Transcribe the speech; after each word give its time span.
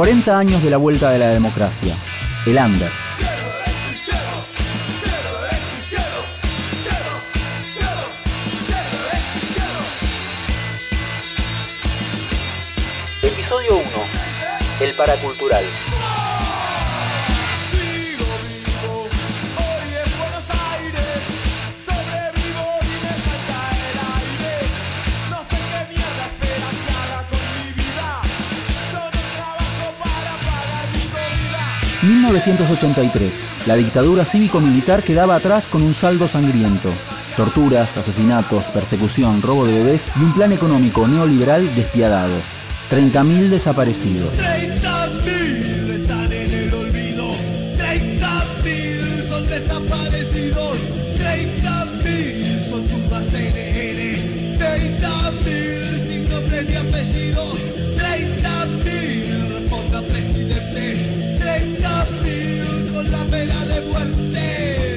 40 0.00 0.38
años 0.38 0.62
de 0.62 0.70
la 0.70 0.78
vuelta 0.78 1.10
de 1.10 1.18
la 1.18 1.28
democracia. 1.28 1.94
El 2.46 2.56
Under. 2.56 2.90
Episodio 13.22 13.76
1. 13.76 13.84
El 14.80 14.94
paracultural. 14.94 15.66
1983. 32.20 33.32
La 33.66 33.76
dictadura 33.76 34.24
cívico-militar 34.24 35.02
quedaba 35.02 35.34
atrás 35.34 35.66
con 35.66 35.82
un 35.82 35.94
saldo 35.94 36.28
sangriento. 36.28 36.90
Torturas, 37.36 37.96
asesinatos, 37.96 38.64
persecución, 38.66 39.42
robo 39.42 39.66
de 39.66 39.74
bebés 39.74 40.08
y 40.16 40.22
un 40.22 40.32
plan 40.32 40.52
económico 40.52 41.06
neoliberal 41.08 41.74
despiadado. 41.74 42.34
30.000 42.90 43.48
desaparecidos. 43.48 44.34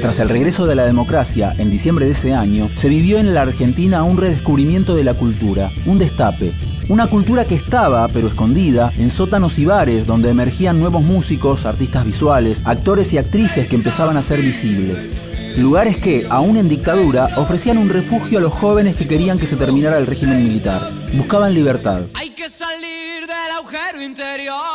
Tras 0.04 0.20
el 0.20 0.28
regreso 0.28 0.66
de 0.66 0.76
la 0.76 0.84
democracia 0.84 1.56
en 1.58 1.72
diciembre 1.72 2.04
de 2.04 2.12
ese 2.12 2.34
año, 2.34 2.70
se 2.76 2.90
vivió 2.90 3.20
en 3.20 3.34
la 3.34 3.44
Argentina 3.44 4.04
un 4.04 4.18
redescubrimiento 4.18 4.96
de 4.96 5.06
la 5.06 5.14
cultura, 5.14 5.72
un 5.86 5.98
destape. 5.98 6.52
Una 6.90 7.08
cultura 7.08 7.46
que 7.46 7.56
estaba, 7.56 8.10
pero 8.10 8.28
escondida, 8.28 8.92
en 8.98 9.10
sótanos 9.10 9.58
y 9.60 9.66
bares 9.66 10.06
donde 10.06 10.30
emergían 10.30 10.78
nuevos 10.78 11.04
músicos, 11.04 11.66
artistas 11.66 12.06
visuales, 12.06 12.64
actores 12.66 13.14
y 13.14 13.18
actrices 13.18 13.70
que 13.70 13.78
empezaban 13.78 14.18
a 14.18 14.22
ser 14.22 14.42
visibles. 14.42 15.14
Lugares 15.56 15.96
que, 15.96 16.28
aún 16.30 16.58
en 16.58 16.68
dictadura, 16.68 17.30
ofrecían 17.38 17.78
un 17.78 17.88
refugio 17.88 18.40
a 18.40 18.42
los 18.42 18.52
jóvenes 18.52 18.98
que 18.98 19.08
querían 19.08 19.40
que 19.40 19.48
se 19.48 19.56
terminara 19.56 20.00
el 20.00 20.06
régimen 20.06 20.44
militar. 20.44 20.82
Buscaban 21.14 21.54
libertad. 21.54 22.02
Hay 22.16 22.32
que 22.32 22.50
salir 22.50 23.22
del 23.22 23.52
agujero 23.58 24.04
interior. 24.04 24.73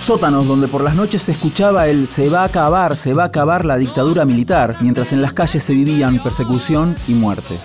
Sótanos 0.00 0.48
donde 0.48 0.66
por 0.66 0.82
las 0.82 0.94
noches 0.94 1.20
se 1.20 1.32
escuchaba 1.32 1.86
el 1.86 2.08
se 2.08 2.30
va 2.30 2.40
a 2.40 2.44
acabar, 2.44 2.96
se 2.96 3.12
va 3.12 3.24
a 3.24 3.26
acabar 3.26 3.66
la 3.66 3.76
dictadura 3.76 4.24
militar, 4.24 4.74
mientras 4.80 5.12
en 5.12 5.20
las 5.20 5.34
calles 5.34 5.62
se 5.62 5.74
vivían 5.74 6.18
persecución 6.20 6.96
y 7.06 7.12
muerte. 7.12 7.60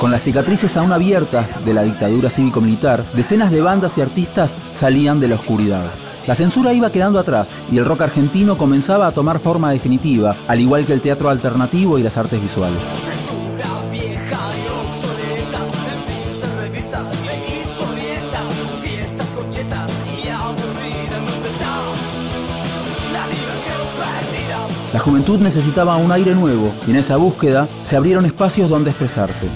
Con 0.00 0.10
las 0.10 0.22
cicatrices 0.22 0.76
aún 0.76 0.92
abiertas 0.92 1.64
de 1.64 1.74
la 1.74 1.84
dictadura 1.84 2.28
cívico-militar, 2.28 3.04
decenas 3.14 3.52
de 3.52 3.60
bandas 3.60 3.96
y 3.96 4.00
artistas 4.00 4.58
salían 4.72 5.20
de 5.20 5.28
la 5.28 5.36
oscuridad. 5.36 5.84
La 6.26 6.34
censura 6.34 6.72
iba 6.72 6.90
quedando 6.90 7.20
atrás 7.20 7.52
y 7.70 7.78
el 7.78 7.84
rock 7.84 8.02
argentino 8.02 8.58
comenzaba 8.58 9.06
a 9.06 9.12
tomar 9.12 9.38
forma 9.38 9.70
definitiva, 9.70 10.34
al 10.48 10.60
igual 10.60 10.84
que 10.84 10.92
el 10.92 11.00
teatro 11.00 11.30
alternativo 11.30 11.98
y 11.98 12.02
las 12.02 12.18
artes 12.18 12.42
visuales. 12.42 13.23
La 24.94 25.00
juventud 25.00 25.40
necesitaba 25.40 25.96
un 25.96 26.12
aire 26.12 26.36
nuevo 26.36 26.72
y 26.86 26.92
en 26.92 26.98
esa 26.98 27.16
búsqueda 27.16 27.66
se 27.82 27.96
abrieron 27.96 28.26
espacios 28.26 28.70
donde 28.70 28.90
expresarse. 28.90 29.48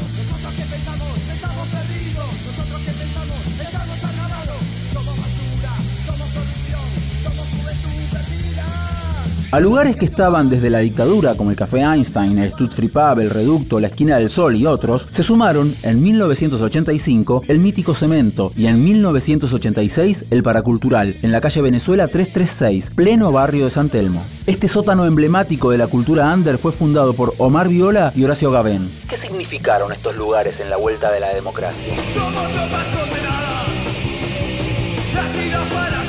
A 9.50 9.60
lugares 9.60 9.96
que 9.96 10.04
estaban 10.04 10.50
desde 10.50 10.68
la 10.68 10.80
dictadura, 10.80 11.34
como 11.34 11.48
el 11.48 11.56
Café 11.56 11.80
Einstein, 11.80 12.38
el 12.38 12.52
Stud 12.52 12.70
Free 12.70 12.88
Pub, 12.88 13.18
el 13.20 13.30
Reducto, 13.30 13.80
la 13.80 13.86
Esquina 13.86 14.18
del 14.18 14.28
Sol 14.28 14.54
y 14.54 14.66
otros, 14.66 15.06
se 15.10 15.22
sumaron 15.22 15.74
en 15.82 16.02
1985 16.02 17.44
el 17.48 17.58
mítico 17.58 17.94
Cemento 17.94 18.52
y 18.54 18.66
en 18.66 18.84
1986 18.84 20.26
el 20.32 20.42
Paracultural, 20.42 21.16
en 21.22 21.32
la 21.32 21.40
calle 21.40 21.62
Venezuela 21.62 22.08
336, 22.08 22.90
pleno 22.94 23.32
barrio 23.32 23.64
de 23.64 23.70
San 23.70 23.88
Telmo. 23.88 24.22
Este 24.46 24.68
sótano 24.68 25.06
emblemático 25.06 25.70
de 25.70 25.78
la 25.78 25.86
cultura 25.86 26.30
under 26.34 26.58
fue 26.58 26.72
fundado 26.72 27.14
por 27.14 27.32
Omar 27.38 27.68
Viola 27.68 28.12
y 28.14 28.24
Horacio 28.24 28.50
Gavén. 28.50 28.90
¿Qué 29.08 29.16
significaron 29.16 29.92
estos 29.92 30.14
lugares 30.14 30.60
en 30.60 30.68
la 30.68 30.76
vuelta 30.76 31.10
de 31.10 31.20
la 31.20 31.32
democracia? 31.32 31.94
Somos 32.12 32.42
condenadas, 32.92 33.66
nacidas 35.14 35.72
para 35.72 36.08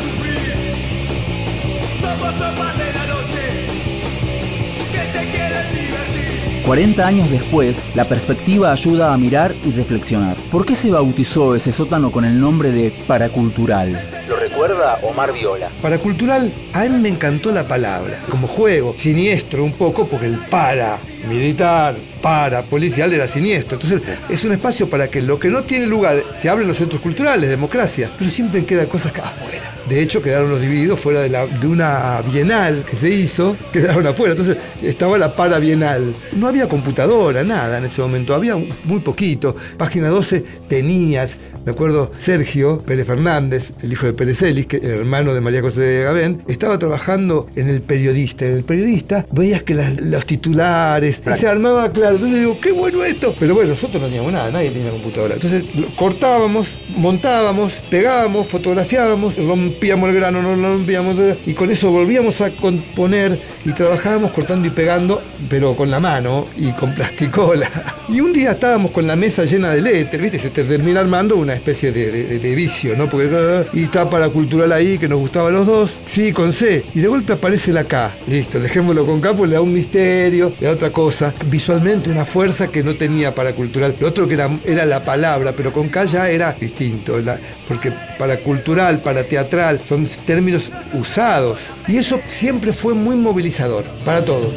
40 6.69 7.07
años 7.07 7.31
después, 7.31 7.83
la 7.95 8.05
perspectiva 8.05 8.71
ayuda 8.71 9.11
a 9.11 9.17
mirar 9.17 9.55
y 9.65 9.71
reflexionar. 9.71 10.37
¿Por 10.51 10.67
qué 10.67 10.75
se 10.75 10.91
bautizó 10.91 11.55
ese 11.55 11.71
sótano 11.71 12.11
con 12.11 12.25
el 12.25 12.39
nombre 12.39 12.71
de 12.71 12.91
Paracultural? 13.07 13.99
Lo 14.27 14.35
recuerda 14.35 14.99
Omar 15.01 15.33
Viola. 15.33 15.69
Paracultural, 15.81 16.53
a 16.73 16.83
mí 16.83 16.97
me 16.99 17.09
encantó 17.09 17.51
la 17.51 17.67
palabra, 17.67 18.21
como 18.29 18.47
juego, 18.47 18.93
siniestro 18.97 19.63
un 19.63 19.71
poco, 19.71 20.05
porque 20.05 20.27
el 20.27 20.37
para 20.45 20.99
militar, 21.27 21.95
para 22.21 22.63
policial 22.63 23.13
era 23.13 23.27
siniestro. 23.27 23.79
Entonces, 23.81 24.01
es 24.29 24.43
un 24.45 24.51
espacio 24.53 24.89
para 24.89 25.07
que 25.09 25.21
lo 25.21 25.39
que 25.39 25.49
no 25.49 25.63
tiene 25.63 25.87
lugar 25.87 26.23
se 26.33 26.49
abren 26.49 26.67
los 26.67 26.77
centros 26.77 27.01
culturales, 27.01 27.49
democracia, 27.49 28.09
pero 28.17 28.29
siempre 28.29 28.63
quedan 28.65 28.87
cosas 28.87 29.13
afuera. 29.23 29.75
De 29.87 30.01
hecho, 30.01 30.21
quedaron 30.21 30.51
los 30.51 30.61
divididos 30.61 30.99
fuera 30.99 31.21
de, 31.21 31.29
la- 31.29 31.47
de 31.47 31.65
una 31.65 32.21
bienal 32.31 32.85
que 32.87 32.95
se 32.95 33.09
hizo, 33.09 33.55
quedaron 33.73 34.05
afuera. 34.05 34.33
Entonces, 34.33 34.57
estaba 34.83 35.17
la 35.17 35.33
para 35.35 35.57
bienal. 35.59 36.13
No 36.33 36.47
había 36.47 36.69
computadora, 36.69 37.43
nada 37.43 37.79
en 37.79 37.85
ese 37.85 38.01
momento, 38.01 38.35
había 38.35 38.55
muy 38.55 38.99
poquito. 38.99 39.55
Página 39.77 40.09
12 40.09 40.43
tenías, 40.67 41.39
me 41.65 41.71
acuerdo, 41.71 42.11
Sergio 42.19 42.77
Pérez 42.79 43.07
Fernández, 43.07 43.71
el 43.81 43.91
hijo 43.93 44.05
de 44.05 44.13
Pérez 44.13 44.41
Ellis, 44.43 44.67
que, 44.67 44.77
el 44.77 44.91
hermano 44.91 45.33
de 45.33 45.41
María 45.41 45.61
José 45.61 45.81
de 45.81 46.03
Gavén, 46.03 46.37
estaba 46.47 46.77
trabajando 46.77 47.47
en 47.55 47.67
el 47.69 47.81
periodista. 47.81 48.45
En 48.45 48.57
el 48.57 48.63
periodista 48.63 49.25
veías 49.31 49.63
que 49.63 49.73
las- 49.73 49.99
los 50.01 50.25
titulares, 50.27 51.19
y 51.25 51.39
se 51.39 51.47
armaba 51.47 51.91
claro. 51.91 52.08
Entonces 52.15 52.39
digo, 52.39 52.59
qué 52.59 52.71
bueno 52.71 53.03
esto. 53.03 53.35
Pero 53.39 53.55
bueno, 53.55 53.71
nosotros 53.71 54.01
no 54.01 54.07
teníamos 54.07 54.31
nada, 54.31 54.51
nadie 54.51 54.71
tenía 54.71 54.91
computadora. 54.91 55.35
Entonces 55.35 55.63
cortábamos, 55.95 56.67
montábamos, 56.95 57.73
pegábamos, 57.89 58.47
fotografiábamos, 58.47 59.35
rompíamos 59.37 60.09
el 60.09 60.15
grano, 60.15 60.41
no 60.41 60.55
lo 60.55 60.73
rompíamos, 60.73 61.17
y 61.45 61.53
con 61.53 61.69
eso 61.69 61.91
volvíamos 61.91 62.41
a 62.41 62.51
componer 62.51 63.39
y 63.65 63.71
trabajábamos 63.73 64.31
cortando 64.31 64.67
y 64.67 64.69
pegando, 64.71 65.21
pero 65.49 65.75
con 65.75 65.91
la 65.91 65.99
mano 65.99 66.45
y 66.57 66.71
con 66.71 66.93
plasticola. 66.93 67.69
Y 68.09 68.21
un 68.21 68.33
día 68.33 68.53
estábamos 68.53 68.89
con 68.89 69.05
la 69.05 69.15
mesa 69.15 69.45
llena 69.45 69.69
de 69.69 69.81
letras, 69.81 70.19
¿viste? 70.19 70.39
Se 70.39 70.49
te 70.49 70.63
termina 70.63 70.99
armando 70.99 71.35
una 71.35 71.53
especie 71.53 71.91
de, 71.91 72.55
vicio, 72.55 72.95
¿no? 72.97 73.07
Porque, 73.07 73.65
y 73.73 73.83
está 73.83 74.09
para 74.09 74.29
cultural 74.29 74.71
ahí, 74.71 74.97
que 74.97 75.07
nos 75.07 75.19
gustaba 75.19 75.49
a 75.49 75.51
los 75.51 75.67
dos, 75.67 75.91
sí, 76.07 76.31
con 76.31 76.51
C. 76.51 76.83
Y 76.95 77.01
de 77.01 77.07
golpe 77.07 77.33
aparece 77.33 77.71
la 77.71 77.83
K. 77.83 78.15
Listo, 78.27 78.59
dejémoslo 78.59 79.05
con 79.05 79.21
K, 79.21 79.35
pues 79.35 79.51
le 79.51 79.57
da 79.57 79.61
un 79.61 79.71
misterio, 79.71 80.51
le 80.59 80.65
da 80.65 80.73
otra 80.73 80.89
cosa. 80.89 81.31
Visualmente 81.51 81.98
una 82.07 82.25
fuerza 82.25 82.67
que 82.67 82.83
no 82.83 82.95
tenía 82.95 83.33
para 83.35 83.53
cultural. 83.53 83.95
Lo 83.99 84.07
otro 84.07 84.27
que 84.27 84.35
era, 84.35 84.49
era 84.65 84.85
la 84.85 85.03
palabra, 85.03 85.53
pero 85.55 85.73
con 85.73 85.89
ya 85.91 86.29
era 86.29 86.53
distinto. 86.53 87.19
la- 87.19 87.39
porque 87.67 87.91
para 88.17 88.37
cultural, 88.39 89.01
para 89.01 89.23
teatral, 89.23 89.81
son 89.87 90.07
términos 90.25 90.71
usados. 90.93 91.59
Y 91.87 91.97
eso 91.97 92.19
siempre 92.25 92.71
fue 92.73 92.93
muy 92.93 93.15
movilizador, 93.15 93.83
para 94.05 94.23
todo. 94.23 94.53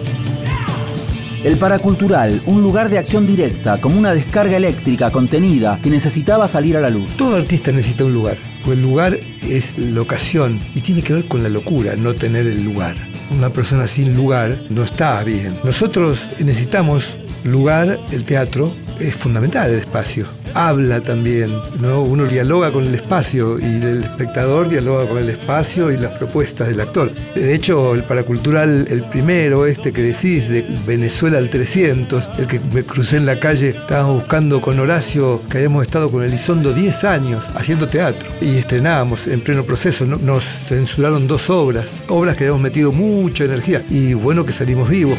El 1.45 1.57
paracultural, 1.57 2.41
un 2.47 2.63
lugar 2.63 2.89
de 2.89 2.99
acción 2.99 3.27
directa, 3.27 3.81
como 3.81 3.99
una 3.99 4.15
descarga 4.15 4.57
eléctrica 4.57 5.11
contenida 5.11 5.81
que 5.83 5.91
necesitaba 5.91 6.47
salir 6.47 6.77
a 6.77 6.81
la 6.81 6.89
luz. 6.91 7.17
Todo 7.17 7.35
artista 7.35 7.73
necesita 7.73 8.05
un 8.05 8.15
lugar, 8.15 8.37
pues 8.65 8.77
el 8.79 8.83
lugar 8.85 9.19
es 9.49 9.77
locación 9.77 10.61
y 10.73 10.81
tiene 10.83 11.03
que 11.03 11.15
ver 11.15 11.25
con 11.25 11.43
la 11.43 11.49
locura, 11.49 11.97
no 11.97 12.15
tener 12.15 12.47
el 12.47 12.63
lugar. 12.63 12.95
Una 13.37 13.51
persona 13.51 13.89
sin 13.89 14.15
lugar 14.15 14.57
no 14.71 14.85
está 14.85 15.25
bien. 15.25 15.57
Nosotros 15.65 16.21
necesitamos 16.39 17.09
lugar, 17.45 17.99
el 18.13 18.25
teatro 18.25 18.73
es 19.01 19.15
fundamental 19.15 19.71
el 19.71 19.79
espacio. 19.81 20.27
habla 20.55 21.01
también, 21.01 21.51
¿no? 21.81 22.03
Uno 22.03 22.27
dialoga 22.27 22.71
con 22.71 22.87
el 22.87 22.95
espacio 22.95 23.59
y 23.59 23.65
el 23.65 24.05
espectador 24.05 24.69
dialoga 24.69 25.09
con 25.09 25.17
el 25.17 25.31
espacio 25.31 25.91
y 25.91 25.97
las 25.97 26.11
propuestas 26.11 26.69
del 26.69 26.79
actor. 26.83 27.11
De 27.35 27.55
hecho, 27.55 27.95
el 27.95 28.05
paracultural, 28.05 28.87
el 28.91 29.03
primero, 29.05 29.65
este 29.65 29.95
que 29.95 30.03
decís, 30.03 30.51
de 30.51 30.63
Venezuela 30.87 31.39
al 31.39 31.49
300, 31.49 32.29
el 32.39 32.47
que 32.47 32.61
me 32.71 32.83
crucé 32.85 33.17
en 33.17 33.25
la 33.25 33.41
calle, 33.41 33.71
estábamos 33.71 34.17
buscando 34.17 34.61
con 34.61 34.79
Horacio, 34.79 35.41
que 35.49 35.57
habíamos 35.57 35.85
estado 35.85 36.11
con 36.11 36.23
Elizondo 36.23 36.75
10 36.75 37.05
años 37.05 37.43
haciendo 37.55 37.89
teatro 37.89 38.29
y 38.43 38.59
estrenábamos 38.59 39.27
en 39.29 39.41
pleno 39.41 39.65
proceso. 39.65 40.05
No- 40.05 40.19
Nos 40.19 40.45
censuraron 40.45 41.27
dos 41.27 41.49
obras, 41.49 41.87
obras 42.09 42.37
que 42.37 42.45
habíamos 42.45 42.61
metido 42.61 42.93
mucha 42.93 43.45
energía 43.45 43.81
y 43.91 44.13
bueno 44.13 44.45
que 44.45 44.53
salimos 44.53 44.91
vivos. 44.91 45.17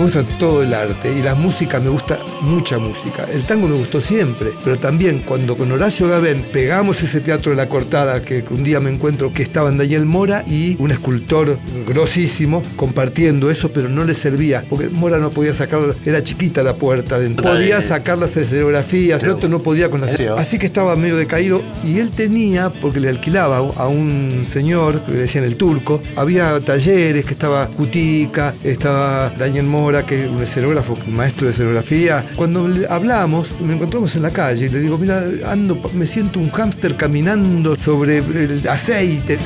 Me 0.00 0.06
gusta 0.06 0.22
todo 0.38 0.62
el 0.62 0.72
arte 0.72 1.12
y 1.12 1.20
la 1.20 1.34
música 1.34 1.78
me 1.78 1.90
gusta 1.90 2.18
mucha 2.40 2.78
música. 2.78 3.26
El 3.30 3.44
tango 3.44 3.68
me 3.68 3.76
gustó 3.76 4.00
siempre, 4.00 4.48
pero 4.64 4.78
también 4.78 5.18
cuando 5.26 5.58
con 5.58 5.70
Horacio 5.72 6.08
Gabén 6.08 6.42
pegamos 6.50 7.02
ese 7.02 7.20
teatro 7.20 7.50
de 7.50 7.56
la 7.56 7.68
cortada 7.68 8.22
que 8.22 8.42
un 8.48 8.64
día 8.64 8.80
me 8.80 8.88
encuentro 8.88 9.30
que 9.30 9.42
estaban 9.42 9.76
Daniel 9.76 10.06
Mora 10.06 10.42
y 10.46 10.74
un 10.80 10.90
escultor 10.90 11.58
grosísimo 11.86 12.62
compartiendo 12.76 13.50
eso, 13.50 13.72
pero 13.74 13.90
no 13.90 14.04
le 14.06 14.14
servía 14.14 14.64
porque 14.70 14.88
Mora 14.88 15.18
no 15.18 15.32
podía 15.32 15.52
sacarlo, 15.52 15.94
era 16.06 16.22
chiquita 16.22 16.62
la 16.62 16.76
puerta, 16.76 17.18
de- 17.18 17.28
podía 17.32 17.82
sacar 17.82 18.16
las 18.16 18.34
escenografías, 18.38 19.22
el 19.22 19.28
otro 19.28 19.50
no 19.50 19.58
podía 19.58 19.90
con 19.90 20.00
las 20.00 20.18
así 20.38 20.58
que 20.58 20.64
estaba 20.64 20.96
medio 20.96 21.16
decaído 21.18 21.62
y 21.84 21.98
él 21.98 22.10
tenía 22.12 22.70
porque 22.70 23.00
le 23.00 23.10
alquilaba 23.10 23.58
a 23.58 23.86
un 23.86 24.46
señor 24.50 25.02
que 25.04 25.12
le 25.12 25.18
decían 25.18 25.44
el 25.44 25.56
turco, 25.56 26.02
había 26.16 26.58
talleres 26.60 27.26
que 27.26 27.34
estaba 27.34 27.66
Cutica, 27.66 28.54
estaba 28.64 29.28
Daniel 29.38 29.66
Mora, 29.66 29.89
que 30.06 30.22
es 30.22 30.28
un 30.28 30.40
escenógrafo, 30.40 30.96
maestro 31.08 31.46
de 31.46 31.52
escenografía. 31.52 32.24
Cuando 32.36 32.68
hablamos, 32.88 33.60
me 33.60 33.74
encontramos 33.74 34.14
en 34.16 34.22
la 34.22 34.30
calle 34.30 34.66
y 34.66 34.68
le 34.68 34.80
digo, 34.80 34.96
mira, 34.98 35.22
ando, 35.46 35.80
me 35.94 36.06
siento 36.06 36.38
un 36.38 36.50
hámster 36.50 36.96
caminando 36.96 37.76
sobre 37.76 38.18
el 38.18 38.66
aceite. 38.68 39.38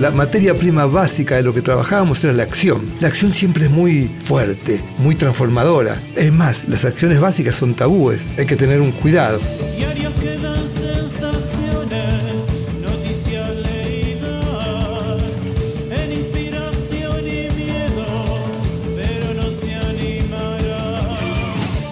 La 0.00 0.10
materia 0.10 0.54
prima 0.54 0.86
básica 0.86 1.36
de 1.36 1.42
lo 1.42 1.52
que 1.52 1.60
trabajábamos 1.60 2.24
era 2.24 2.32
la 2.32 2.44
acción. 2.44 2.86
La 3.00 3.08
acción 3.08 3.34
siempre 3.34 3.66
es 3.66 3.70
muy 3.70 4.10
fuerte, 4.24 4.82
muy 4.96 5.14
transformadora. 5.14 6.00
Es 6.16 6.32
más, 6.32 6.66
las 6.66 6.86
acciones 6.86 7.20
básicas 7.20 7.54
son 7.54 7.74
tabúes, 7.74 8.22
hay 8.38 8.46
que 8.46 8.56
tener 8.56 8.80
un 8.80 8.92
cuidado. 8.92 9.38
Diarios 9.76 10.14
que 10.14 10.38
dan 10.38 10.66
sensaciones, 10.66 12.46
noticias 12.80 13.54
leídas, 13.56 15.22
en 15.90 16.12
inspiración 16.12 17.20
y 17.20 17.50
miedo, 17.54 18.06
pero 18.96 19.34
no 19.34 19.50
se 19.50 19.74
animará. 19.74 21.14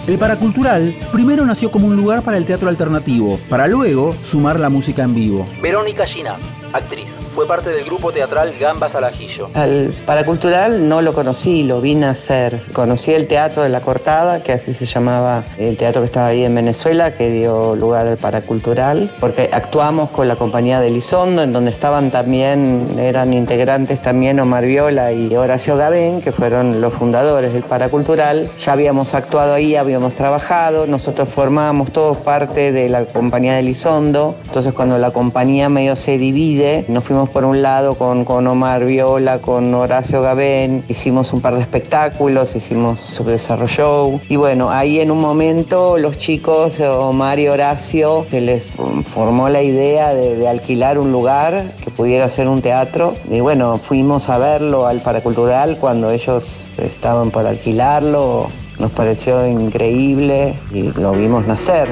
El 0.07 0.17
paracultural 0.17 0.95
primero 1.11 1.45
nació 1.45 1.69
como 1.69 1.85
un 1.85 1.95
lugar 1.95 2.23
para 2.23 2.37
el 2.37 2.47
teatro 2.47 2.69
alternativo, 2.69 3.39
para 3.49 3.67
luego 3.67 4.15
sumar 4.23 4.59
la 4.59 4.69
música 4.69 5.03
en 5.03 5.13
vivo. 5.13 5.47
Verónica 5.61 6.07
Ginás, 6.07 6.51
actriz, 6.73 7.19
fue 7.31 7.47
parte 7.47 7.69
del 7.69 7.85
grupo 7.85 8.11
teatral 8.11 8.53
Gambas 8.59 8.95
al 8.95 9.03
Ajillo. 9.03 9.49
Al 9.53 9.93
paracultural 10.05 10.87
no 10.87 11.01
lo 11.01 11.13
conocí, 11.13 11.63
lo 11.63 11.81
vine 11.81 12.07
a 12.07 12.11
hacer. 12.11 12.61
Conocí 12.73 13.11
el 13.11 13.27
Teatro 13.27 13.63
de 13.63 13.69
la 13.69 13.81
Cortada, 13.81 14.43
que 14.43 14.53
así 14.53 14.73
se 14.73 14.85
llamaba 14.85 15.43
el 15.57 15.77
teatro 15.77 16.01
que 16.01 16.05
estaba 16.05 16.27
ahí 16.27 16.43
en 16.43 16.55
Venezuela, 16.55 17.15
que 17.15 17.31
dio 17.31 17.75
lugar 17.75 18.07
al 18.07 18.17
paracultural, 18.17 19.11
porque 19.19 19.49
actuamos 19.51 20.09
con 20.11 20.27
la 20.27 20.35
compañía 20.35 20.79
de 20.79 20.87
Elizondo, 20.87 21.43
en 21.43 21.53
donde 21.53 21.71
estaban 21.71 22.11
también, 22.11 22.87
eran 22.99 23.33
integrantes 23.33 24.01
también 24.01 24.39
Omar 24.39 24.65
Viola 24.65 25.11
y 25.11 25.35
Horacio 25.35 25.77
Gabén, 25.77 26.21
que 26.21 26.31
fueron 26.31 26.81
los 26.81 26.93
fundadores 26.93 27.53
del 27.53 27.63
paracultural. 27.63 28.51
Ya 28.57 28.73
habíamos 28.73 29.13
actuado 29.13 29.53
ahí, 29.53 29.75
habíamos 29.75 30.13
trabajado, 30.15 30.87
nosotros 30.87 31.29
formábamos 31.29 31.91
todos 31.91 32.17
parte 32.17 32.71
de 32.71 32.89
la 32.89 33.05
compañía 33.05 33.53
de 33.53 33.59
Elizondo. 33.59 34.35
Entonces 34.45 34.73
cuando 34.73 34.97
la 34.97 35.11
compañía 35.11 35.69
medio 35.69 35.95
se 35.95 36.17
divide, 36.17 36.58
nos 36.89 37.05
fuimos 37.05 37.29
por 37.29 37.45
un 37.45 37.61
lado 37.61 37.95
con, 37.95 38.25
con 38.25 38.45
Omar 38.45 38.83
Viola, 38.83 39.39
con 39.39 39.73
Horacio 39.73 40.21
Gabén, 40.21 40.83
hicimos 40.89 41.31
un 41.31 41.39
par 41.39 41.55
de 41.55 41.61
espectáculos, 41.61 42.53
hicimos 42.53 42.99
su 42.99 43.23
desarrollo 43.23 44.19
y 44.27 44.35
bueno, 44.35 44.69
ahí 44.69 44.99
en 44.99 45.09
un 45.09 45.21
momento 45.21 45.97
los 45.97 46.17
chicos, 46.17 46.81
Omar 46.81 47.39
y 47.39 47.47
Horacio, 47.47 48.25
se 48.29 48.41
les 48.41 48.73
formó 49.05 49.47
la 49.47 49.61
idea 49.61 50.13
de, 50.13 50.35
de 50.35 50.49
alquilar 50.49 50.97
un 50.97 51.13
lugar 51.13 51.63
que 51.81 51.91
pudiera 51.91 52.27
ser 52.27 52.49
un 52.49 52.61
teatro. 52.61 53.15
Y 53.29 53.39
bueno, 53.39 53.77
fuimos 53.77 54.27
a 54.29 54.37
verlo 54.37 54.85
al 54.85 54.99
paracultural 54.99 55.77
cuando 55.77 56.11
ellos 56.11 56.43
estaban 56.77 57.31
por 57.31 57.45
alquilarlo, 57.45 58.47
nos 58.79 58.91
pareció 58.91 59.47
increíble 59.47 60.55
y 60.73 60.91
lo 60.91 61.13
vimos 61.13 61.47
nacer. 61.47 61.87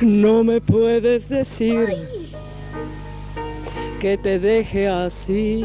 No 0.00 0.44
me 0.44 0.60
puedes 0.60 1.28
decir 1.28 1.88
que 4.02 4.18
te 4.18 4.40
deje 4.40 4.88
así, 4.88 5.64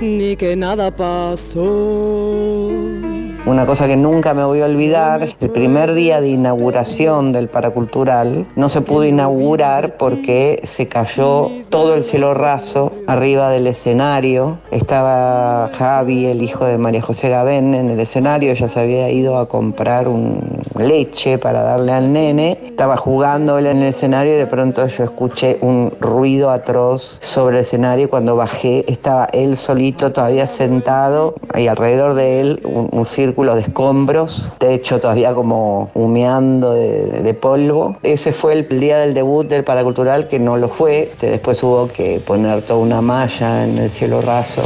ni 0.00 0.34
que 0.34 0.56
nada 0.56 0.90
pasó. 0.90 1.62
Una 3.46 3.66
cosa 3.66 3.86
que 3.86 3.98
nunca 3.98 4.32
me 4.32 4.42
voy 4.42 4.62
a 4.62 4.64
olvidar, 4.64 5.28
el 5.38 5.50
primer 5.50 5.92
día 5.92 6.22
de 6.22 6.28
inauguración 6.28 7.30
del 7.30 7.48
Paracultural 7.48 8.46
no 8.56 8.70
se 8.70 8.80
pudo 8.80 9.04
inaugurar 9.04 9.98
porque 9.98 10.62
se 10.64 10.88
cayó 10.88 11.50
todo 11.68 11.92
el 11.92 12.04
cielo 12.04 12.32
raso 12.32 12.90
arriba 13.06 13.50
del 13.50 13.66
escenario. 13.66 14.60
Estaba 14.70 15.70
Javi, 15.74 16.24
el 16.24 16.40
hijo 16.42 16.64
de 16.64 16.78
María 16.78 17.02
José 17.02 17.28
Gabén, 17.28 17.74
en 17.74 17.90
el 17.90 18.00
escenario, 18.00 18.54
ya 18.54 18.66
se 18.66 18.80
había 18.80 19.10
ido 19.10 19.36
a 19.36 19.46
comprar 19.46 20.08
un 20.08 20.62
leche 20.78 21.36
para 21.36 21.62
darle 21.64 21.92
al 21.92 22.14
nene. 22.14 22.58
Estaba 22.64 22.96
jugando 22.96 23.58
él 23.58 23.66
en 23.66 23.82
el 23.82 23.88
escenario 23.88 24.32
y 24.32 24.38
de 24.38 24.46
pronto 24.46 24.86
yo 24.86 25.04
escuché 25.04 25.58
un 25.60 25.92
ruido 26.00 26.48
atroz 26.50 27.18
sobre 27.20 27.58
el 27.58 27.62
escenario 27.64 28.08
cuando 28.08 28.36
bajé 28.36 28.90
estaba 28.90 29.28
él 29.34 29.58
solito 29.58 30.12
todavía 30.12 30.46
sentado 30.46 31.34
y 31.54 31.66
alrededor 31.66 32.14
de 32.14 32.40
él 32.40 32.60
un, 32.64 32.88
un 32.90 33.04
círculo 33.04 33.33
de 33.34 33.60
escombros, 33.60 34.48
techo 34.58 35.00
todavía 35.00 35.34
como 35.34 35.90
humeando 35.94 36.72
de, 36.72 37.22
de 37.22 37.34
polvo. 37.34 37.96
Ese 38.02 38.32
fue 38.32 38.52
el 38.52 38.80
día 38.80 38.98
del 38.98 39.12
debut 39.12 39.46
del 39.46 39.64
Paracultural 39.64 40.28
que 40.28 40.38
no 40.38 40.56
lo 40.56 40.68
fue. 40.68 41.12
Después 41.20 41.62
hubo 41.62 41.88
que 41.88 42.20
poner 42.20 42.62
toda 42.62 42.80
una 42.80 43.00
malla 43.00 43.64
en 43.64 43.78
el 43.78 43.90
cielo 43.90 44.20
raso. 44.20 44.62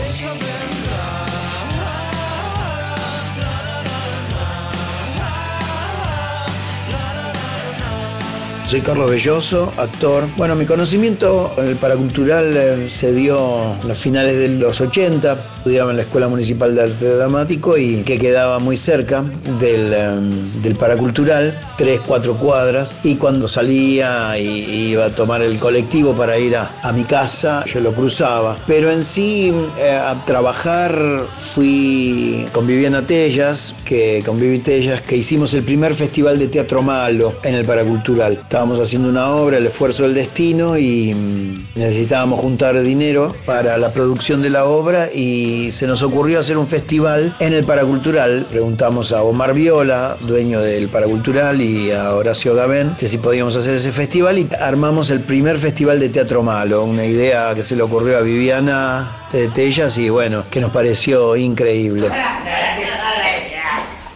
Soy 8.68 8.82
Carlos 8.82 9.10
Belloso, 9.10 9.72
actor. 9.78 10.28
Bueno, 10.36 10.54
mi 10.54 10.66
conocimiento 10.66 11.50
en 11.56 11.68
el 11.68 11.76
paracultural 11.76 12.54
eh, 12.54 12.90
se 12.90 13.14
dio 13.14 13.62
a 13.62 13.82
los 13.82 13.96
finales 13.96 14.36
de 14.36 14.50
los 14.50 14.78
80. 14.78 15.38
Estudiaba 15.56 15.90
en 15.90 15.96
la 15.96 16.02
Escuela 16.02 16.28
Municipal 16.28 16.74
de 16.74 16.82
Arte 16.82 17.06
Dramático 17.06 17.78
y 17.78 18.02
que 18.02 18.18
quedaba 18.18 18.58
muy 18.58 18.76
cerca 18.76 19.22
del, 19.58 19.92
eh, 19.94 20.20
del 20.62 20.76
paracultural, 20.76 21.58
tres, 21.78 22.02
cuatro 22.06 22.36
cuadras. 22.36 22.94
Y 23.04 23.14
cuando 23.14 23.48
salía 23.48 24.38
y 24.38 24.90
iba 24.90 25.06
a 25.06 25.14
tomar 25.14 25.40
el 25.40 25.58
colectivo 25.58 26.14
para 26.14 26.38
ir 26.38 26.54
a, 26.54 26.70
a 26.82 26.92
mi 26.92 27.04
casa, 27.04 27.64
yo 27.64 27.80
lo 27.80 27.94
cruzaba. 27.94 28.58
Pero 28.66 28.90
en 28.90 29.02
sí, 29.02 29.50
eh, 29.78 29.92
a 29.92 30.14
trabajar 30.26 30.94
fui 31.38 32.46
con 32.52 32.66
Viviana 32.66 33.06
Tellas, 33.06 33.74
que, 33.86 34.22
con 34.26 34.38
Vivi 34.38 34.58
Tellas, 34.58 35.00
que 35.00 35.16
hicimos 35.16 35.54
el 35.54 35.62
primer 35.62 35.94
festival 35.94 36.38
de 36.38 36.48
teatro 36.48 36.82
malo 36.82 37.32
en 37.42 37.54
el 37.54 37.64
paracultural. 37.64 38.38
Estábamos 38.58 38.80
haciendo 38.80 39.08
una 39.08 39.30
obra, 39.30 39.58
El 39.58 39.66
esfuerzo 39.66 40.02
del 40.02 40.14
destino, 40.14 40.76
y 40.76 41.14
mm, 41.14 41.78
necesitábamos 41.78 42.40
juntar 42.40 42.82
dinero 42.82 43.32
para 43.46 43.78
la 43.78 43.92
producción 43.92 44.42
de 44.42 44.50
la 44.50 44.64
obra 44.64 45.10
y 45.14 45.70
se 45.70 45.86
nos 45.86 46.02
ocurrió 46.02 46.40
hacer 46.40 46.58
un 46.58 46.66
festival 46.66 47.32
en 47.38 47.52
el 47.52 47.62
paracultural. 47.62 48.46
Preguntamos 48.50 49.12
a 49.12 49.22
Omar 49.22 49.54
Viola, 49.54 50.16
dueño 50.22 50.60
del 50.60 50.88
paracultural, 50.88 51.62
y 51.62 51.92
a 51.92 52.12
Horacio 52.16 52.52
Gabén 52.52 52.96
que 52.98 53.06
si 53.06 53.18
podíamos 53.18 53.54
hacer 53.54 53.74
ese 53.74 53.92
festival 53.92 54.36
y 54.40 54.48
armamos 54.60 55.10
el 55.10 55.20
primer 55.20 55.56
festival 55.56 56.00
de 56.00 56.08
teatro 56.08 56.42
malo, 56.42 56.82
una 56.82 57.04
idea 57.04 57.54
que 57.54 57.62
se 57.62 57.76
le 57.76 57.84
ocurrió 57.84 58.18
a 58.18 58.22
Viviana 58.22 59.08
de 59.30 59.46
Tellas 59.46 59.96
y 59.98 60.08
bueno, 60.08 60.46
que 60.50 60.58
nos 60.58 60.72
pareció 60.72 61.36
increíble. 61.36 62.08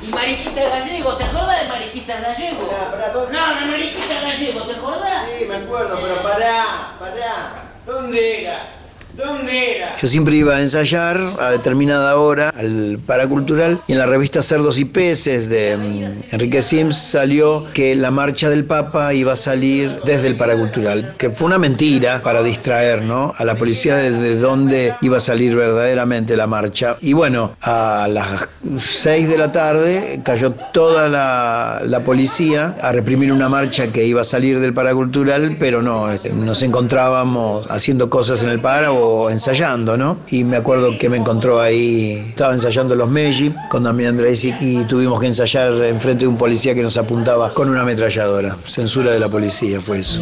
Y 0.03 0.07
Mariquita 0.09 0.69
Gallego, 0.69 1.17
¿te 1.17 1.25
acordás 1.27 1.63
de 1.63 1.69
Mariquita 1.69 2.21
Gallego? 2.21 2.73
No, 3.31 3.61
no, 3.61 3.67
Mariquita 3.67 4.21
Gallego, 4.23 4.63
¿te 4.63 4.73
acordás? 4.73 5.27
Sí, 5.39 5.45
me 5.45 5.57
acuerdo, 5.57 5.99
pero 6.03 6.23
pará, 6.23 6.97
pará. 6.99 7.65
¿Dónde 7.87 8.43
era? 8.43 8.77
¿Dónde 9.15 9.77
era? 9.77 9.92
Yo 10.03 10.09
siempre 10.09 10.35
iba 10.35 10.57
a 10.57 10.61
ensayar 10.61 11.17
a 11.41 11.53
determinada 11.53 12.17
hora 12.17 12.49
al 12.49 12.99
paracultural 13.07 13.81
y 13.87 13.93
en 13.93 13.99
la 13.99 14.07
revista 14.07 14.43
Cerdos 14.43 14.81
y 14.81 14.85
Peces 14.85 15.49
de 15.49 15.77
mm, 15.77 16.35
Enrique 16.35 16.61
Sims 16.61 16.97
salió 16.97 17.67
que 17.73 17.95
la 17.95 18.11
marcha 18.11 18.51
del 18.51 18.65
Papa 18.65 19.15
iba 19.15 19.35
a 19.35 19.37
salir 19.37 20.01
desde 20.05 20.27
el 20.27 20.37
paracultural, 20.37 21.15
que 21.19 21.31
fue 21.31 21.47
una 21.47 21.59
mentira 21.59 22.21
para 22.25 22.43
distraer 22.43 23.03
¿no? 23.03 23.33
a 23.37 23.45
la 23.45 23.57
policía 23.57 23.95
de, 23.95 24.11
de 24.11 24.35
dónde 24.41 24.93
iba 25.03 25.19
a 25.19 25.21
salir 25.21 25.55
verdaderamente 25.55 26.37
la 26.37 26.49
marcha. 26.49 26.97
Y 27.01 27.13
bueno, 27.13 27.57
a 27.63 28.09
las 28.11 28.49
6 28.77 29.29
de 29.29 29.39
la 29.39 29.53
tarde 29.53 30.21
cayó 30.25 30.51
toda 30.73 31.09
la, 31.09 31.81
la 31.85 32.01
policía 32.01 32.75
a 32.83 32.91
reprimir 32.91 33.33
una 33.33 33.49
marcha 33.49 33.93
que 33.93 34.05
iba 34.05 34.23
a 34.23 34.25
salir 34.25 34.59
del 34.59 34.75
paracultural, 34.75 35.57
pero 35.61 35.81
no, 35.81 36.11
este, 36.11 36.31
nos 36.31 36.61
encontrábamos 36.63 37.67
haciendo 37.71 38.11
cosas 38.11 38.43
en 38.43 38.49
el 38.49 38.59
para 38.59 38.91
o 38.91 39.31
ensayando, 39.31 39.92
Y 40.31 40.45
me 40.45 40.57
acuerdo 40.57 40.97
que 40.99 41.09
me 41.09 41.17
encontró 41.17 41.61
ahí, 41.61 42.25
estaba 42.29 42.53
ensayando 42.53 42.95
los 42.95 43.09
Meji 43.11 43.53
con 43.69 43.83
Damián 43.83 44.11
Andrés 44.11 44.45
y 44.45 44.85
tuvimos 44.87 45.21
que 45.21 45.27
ensayar 45.27 45.73
enfrente 45.85 46.25
de 46.25 46.29
un 46.29 46.37
policía 46.37 46.75
que 46.75 46.83
nos 46.83 46.97
apuntaba 46.97 47.53
con 47.53 47.69
una 47.69 47.83
ametralladora. 47.83 48.57
Censura 48.65 49.13
de 49.13 49.21
la 49.21 49.29
policía 49.29 49.81
fue 49.81 49.99
eso. 49.99 50.21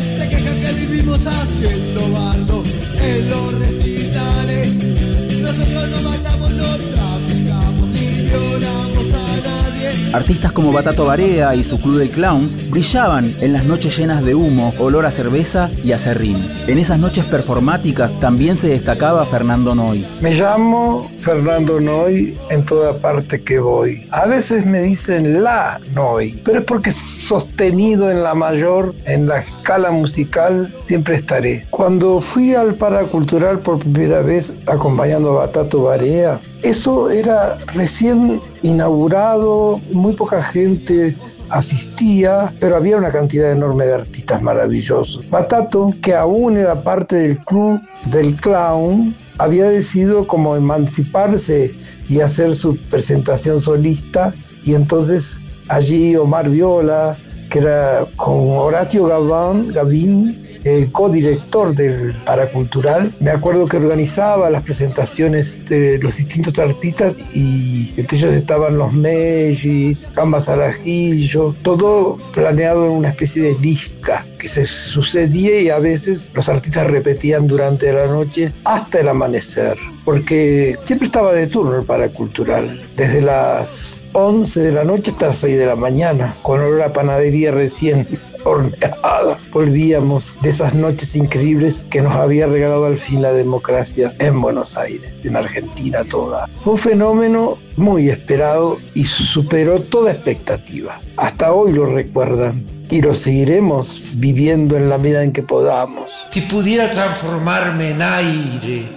Artistas 10.12 10.50
como 10.50 10.72
Batato 10.72 11.04
Barea 11.04 11.54
y 11.54 11.62
su 11.62 11.80
Club 11.80 11.98
del 11.98 12.10
Clown 12.10 12.50
brillaban 12.68 13.32
en 13.40 13.52
las 13.52 13.64
noches 13.64 13.96
llenas 13.96 14.24
de 14.24 14.34
humo, 14.34 14.74
olor 14.80 15.06
a 15.06 15.12
cerveza 15.12 15.70
y 15.84 15.92
a. 15.92 16.36
En 16.66 16.78
esas 16.78 16.98
noches 16.98 17.24
performáticas 17.24 18.18
también 18.18 18.56
se 18.56 18.68
destacaba 18.70 19.24
Fernando 19.24 19.72
Noy. 19.76 20.04
Me 20.20 20.34
llamo 20.34 21.08
Fernando 21.20 21.80
Noy 21.80 22.36
en 22.50 22.64
toda 22.64 22.98
parte 22.98 23.42
que 23.42 23.58
voy. 23.58 24.06
A 24.10 24.26
veces 24.26 24.64
me 24.64 24.80
dicen 24.80 25.42
la 25.42 25.80
Noy, 25.94 26.40
pero 26.44 26.60
es 26.60 26.64
porque 26.64 26.90
sostenido 26.90 28.10
en 28.10 28.22
la 28.22 28.34
mayor, 28.34 28.94
en 29.04 29.26
la 29.26 29.40
escala 29.40 29.90
musical, 29.90 30.72
siempre 30.78 31.16
estaré. 31.16 31.66
Cuando 31.70 32.20
fui 32.20 32.54
al 32.54 32.74
Paracultural 32.74 33.58
por 33.58 33.78
primera 33.78 34.20
vez 34.20 34.54
acompañando 34.66 35.30
a 35.32 35.46
Batato 35.46 35.84
Barea, 35.84 36.40
eso 36.62 37.10
era 37.10 37.56
recién 37.74 38.40
inaugurado, 38.62 39.80
muy 39.92 40.14
poca 40.14 40.42
gente 40.42 41.16
asistía, 41.50 42.52
pero 42.60 42.76
había 42.76 42.96
una 42.96 43.10
cantidad 43.10 43.50
enorme 43.50 43.86
de 43.86 43.94
artistas 43.94 44.40
maravillosos. 44.40 45.28
Batato, 45.28 45.92
que 46.02 46.14
aún 46.14 46.56
era 46.56 46.82
parte 46.82 47.16
del 47.16 47.38
club 47.38 47.80
del 48.06 48.34
clown, 48.36 49.14
había 49.40 49.70
decidido 49.70 50.26
como 50.26 50.54
emanciparse 50.54 51.74
y 52.10 52.20
hacer 52.20 52.54
su 52.54 52.76
presentación 52.76 53.58
solista 53.58 54.34
y 54.64 54.74
entonces 54.74 55.40
allí 55.68 56.14
Omar 56.14 56.50
Viola, 56.50 57.16
que 57.48 57.60
era 57.60 58.04
con 58.16 58.50
Horacio 58.50 59.06
Gaván, 59.06 59.68
Gavín, 59.68 60.49
el 60.64 60.90
codirector 60.92 61.74
del 61.74 62.14
Paracultural. 62.24 63.12
Me 63.20 63.30
acuerdo 63.30 63.66
que 63.66 63.76
organizaba 63.76 64.50
las 64.50 64.62
presentaciones 64.62 65.64
de 65.68 65.98
los 65.98 66.16
distintos 66.16 66.58
artistas 66.58 67.16
y 67.34 67.92
entre 67.96 68.18
ellos 68.18 68.34
estaban 68.34 68.78
los 68.78 68.92
Mellis, 68.92 70.08
Gambas 70.14 70.48
Arajillo, 70.48 71.54
todo 71.62 72.18
planeado 72.32 72.86
en 72.86 72.92
una 72.92 73.08
especie 73.08 73.42
de 73.42 73.58
lista 73.60 74.24
que 74.38 74.48
se 74.48 74.64
sucedía 74.64 75.60
y 75.60 75.68
a 75.68 75.78
veces 75.78 76.30
los 76.34 76.48
artistas 76.48 76.86
repetían 76.86 77.46
durante 77.46 77.92
la 77.92 78.06
noche 78.06 78.52
hasta 78.64 79.00
el 79.00 79.08
amanecer 79.08 79.76
porque 80.04 80.76
siempre 80.82 81.06
estaba 81.06 81.32
de 81.32 81.46
turno 81.46 81.76
el 81.76 81.84
paracultural, 81.84 82.80
desde 82.96 83.20
las 83.20 84.04
11 84.12 84.60
de 84.60 84.72
la 84.72 84.82
noche 84.82 85.10
hasta 85.12 85.26
las 85.28 85.36
6 85.36 85.58
de 85.58 85.66
la 85.66 85.76
mañana, 85.76 86.36
con 86.42 86.60
olor 86.60 86.82
a 86.82 86.92
panadería 86.92 87.52
recién 87.52 88.06
horneada. 88.44 89.38
Volvíamos 89.52 90.36
de 90.42 90.50
esas 90.50 90.74
noches 90.74 91.16
increíbles 91.16 91.84
que 91.90 92.02
nos 92.02 92.14
había 92.14 92.46
regalado 92.46 92.86
al 92.86 92.98
fin 92.98 93.22
la 93.22 93.32
democracia 93.32 94.12
en 94.18 94.40
Buenos 94.40 94.76
Aires, 94.76 95.24
en 95.24 95.36
Argentina 95.36 96.04
toda. 96.04 96.48
Un 96.64 96.78
fenómeno 96.78 97.58
muy 97.76 98.08
esperado 98.08 98.78
y 98.94 99.04
superó 99.04 99.80
toda 99.80 100.12
expectativa. 100.12 101.00
Hasta 101.16 101.52
hoy 101.52 101.72
lo 101.72 101.86
recuerdan 101.86 102.64
y 102.90 103.02
lo 103.02 103.14
seguiremos 103.14 104.12
viviendo 104.14 104.76
en 104.76 104.88
la 104.88 104.98
medida 104.98 105.22
en 105.22 105.32
que 105.32 105.42
podamos. 105.42 106.12
Si 106.30 106.40
pudiera 106.42 106.90
transformarme 106.90 107.90
en 107.90 108.02
aire 108.02 108.88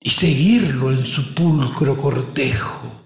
y 0.00 0.10
seguirlo 0.10 0.90
en 0.90 1.04
su 1.04 1.34
pulcro 1.34 1.96
cortejo. 1.96 2.99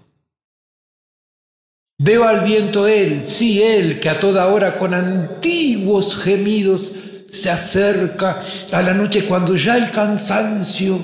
Veo 1.97 2.25
al 2.25 2.41
viento 2.41 2.87
él, 2.87 3.23
sí 3.23 3.63
él, 3.63 4.01
que 4.01 4.09
a 4.09 4.19
toda 4.19 4.47
hora 4.47 4.75
con 4.75 4.93
antiguos 4.93 6.17
gemidos 6.17 6.91
se 7.31 7.49
acerca 7.49 8.41
a 8.73 8.81
la 8.81 8.93
noche 8.93 9.25
cuando 9.25 9.55
ya 9.55 9.77
el 9.77 9.91
cansancio 9.91 10.99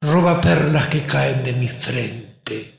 roba 0.00 0.40
perlas 0.40 0.88
que 0.88 1.02
caen 1.02 1.44
de 1.44 1.52
mi 1.52 1.68
frente. 1.68 2.78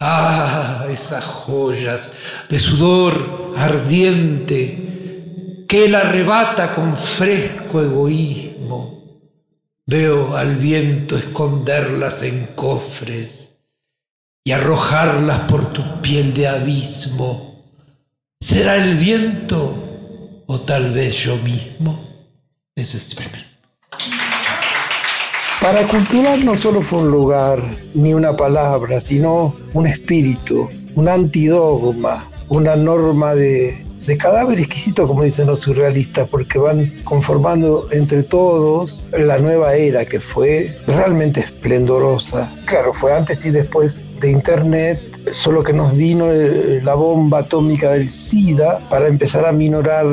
Ah, 0.00 0.86
esas 0.88 1.24
joyas 1.24 2.12
de 2.48 2.58
sudor 2.58 3.52
ardiente 3.56 5.66
que 5.68 5.84
él 5.84 5.94
arrebata 5.94 6.72
con 6.72 6.96
fresco 6.96 7.82
egoísmo. 7.82 9.20
Veo 9.86 10.36
al 10.36 10.56
viento 10.56 11.18
esconderlas 11.18 12.22
en 12.22 12.46
cofres 12.54 13.51
y 14.44 14.52
arrojarlas 14.52 15.50
por 15.50 15.72
tu 15.72 16.00
piel 16.00 16.34
de 16.34 16.48
abismo. 16.48 17.62
¿Será 18.40 18.76
el 18.76 18.96
viento 18.96 20.42
o 20.46 20.60
tal 20.60 20.92
vez 20.92 21.14
yo 21.16 21.36
mismo? 21.36 21.98
Ese 22.74 22.96
es 22.96 23.14
primero. 23.14 23.44
Para 25.60 25.86
Cultural 25.86 26.44
no 26.44 26.56
solo 26.56 26.82
fue 26.82 27.00
un 27.00 27.10
lugar 27.12 27.62
ni 27.94 28.14
una 28.14 28.36
palabra, 28.36 29.00
sino 29.00 29.54
un 29.74 29.86
espíritu, 29.86 30.68
un 30.96 31.08
antidogma, 31.08 32.28
una 32.48 32.74
norma 32.74 33.34
de, 33.34 33.86
de 34.06 34.16
cadáver 34.16 34.58
exquisito, 34.58 35.06
como 35.06 35.22
dicen 35.22 35.46
los 35.46 35.60
surrealistas, 35.60 36.28
porque 36.28 36.58
van 36.58 36.90
conformando 37.04 37.88
entre 37.92 38.22
todos 38.22 39.06
la 39.12 39.38
nueva 39.38 39.74
era 39.74 40.04
que 40.04 40.20
fue 40.20 40.76
realmente 40.86 41.40
esplendorosa. 41.40 42.50
Claro, 42.64 42.92
fue 42.92 43.14
antes 43.14 43.44
y 43.44 43.50
después 43.50 44.02
de 44.20 44.30
Internet, 44.30 45.00
solo 45.30 45.62
que 45.62 45.72
nos 45.72 45.96
vino 45.96 46.30
eh, 46.32 46.80
la 46.82 46.94
bomba 46.94 47.40
atómica 47.40 47.92
del 47.92 48.10
SIDA 48.10 48.80
para 48.88 49.06
empezar 49.06 49.46
a 49.46 49.52
minorar 49.52 50.06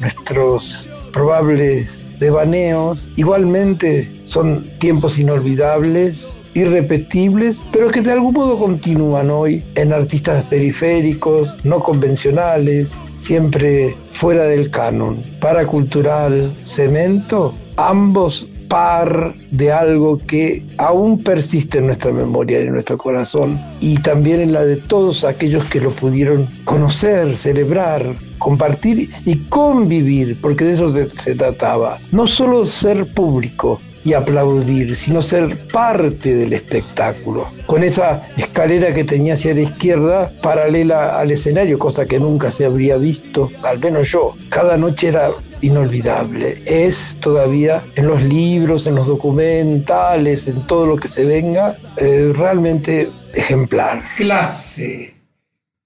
nuestros 0.00 0.90
probables 1.12 2.04
devaneos. 2.18 3.04
Igualmente 3.16 4.10
son 4.24 4.64
tiempos 4.78 5.18
inolvidables, 5.18 6.38
irrepetibles, 6.54 7.62
pero 7.72 7.90
que 7.90 8.02
de 8.02 8.12
algún 8.12 8.34
modo 8.34 8.58
continúan 8.58 9.30
hoy 9.30 9.62
en 9.74 9.92
artistas 9.92 10.44
periféricos, 10.44 11.58
no 11.64 11.80
convencionales, 11.80 13.00
siempre 13.16 13.94
fuera 14.12 14.44
del 14.44 14.70
canon. 14.70 15.22
Paracultural, 15.40 16.52
cemento, 16.64 17.54
ambos 17.76 18.46
par 18.68 19.34
de 19.50 19.72
algo 19.72 20.18
que 20.18 20.64
aún 20.78 21.22
persiste 21.22 21.78
en 21.78 21.86
nuestra 21.86 22.12
memoria 22.12 22.58
en 22.58 22.72
nuestro 22.72 22.98
corazón 22.98 23.60
y 23.80 23.98
también 23.98 24.40
en 24.40 24.52
la 24.52 24.64
de 24.64 24.76
todos 24.76 25.24
aquellos 25.24 25.64
que 25.66 25.80
lo 25.80 25.90
pudieron 25.90 26.48
conocer, 26.64 27.36
celebrar, 27.36 28.14
compartir 28.38 29.10
y 29.24 29.36
convivir, 29.48 30.38
porque 30.40 30.64
de 30.64 30.72
eso 30.72 30.92
se, 30.92 31.08
se 31.10 31.34
trataba. 31.34 31.98
No 32.10 32.26
solo 32.26 32.64
ser 32.64 33.06
público, 33.06 33.80
y 34.04 34.12
aplaudir, 34.12 34.94
sino 34.96 35.22
ser 35.22 35.66
parte 35.68 36.34
del 36.34 36.52
espectáculo. 36.52 37.48
Con 37.66 37.82
esa 37.82 38.28
escalera 38.36 38.92
que 38.92 39.04
tenía 39.04 39.34
hacia 39.34 39.54
la 39.54 39.62
izquierda, 39.62 40.32
paralela 40.42 41.18
al 41.18 41.30
escenario, 41.30 41.78
cosa 41.78 42.06
que 42.06 42.20
nunca 42.20 42.50
se 42.50 42.66
habría 42.66 42.96
visto, 42.96 43.50
al 43.62 43.78
menos 43.78 44.10
yo. 44.10 44.34
Cada 44.50 44.76
noche 44.76 45.08
era 45.08 45.30
inolvidable. 45.62 46.62
Es 46.66 47.16
todavía 47.20 47.82
en 47.96 48.06
los 48.06 48.22
libros, 48.22 48.86
en 48.86 48.94
los 48.96 49.06
documentales, 49.06 50.46
en 50.48 50.66
todo 50.66 50.86
lo 50.86 50.96
que 50.96 51.08
se 51.08 51.24
venga, 51.24 51.76
eh, 51.96 52.32
realmente 52.36 53.10
ejemplar. 53.32 54.02
Clase 54.16 55.14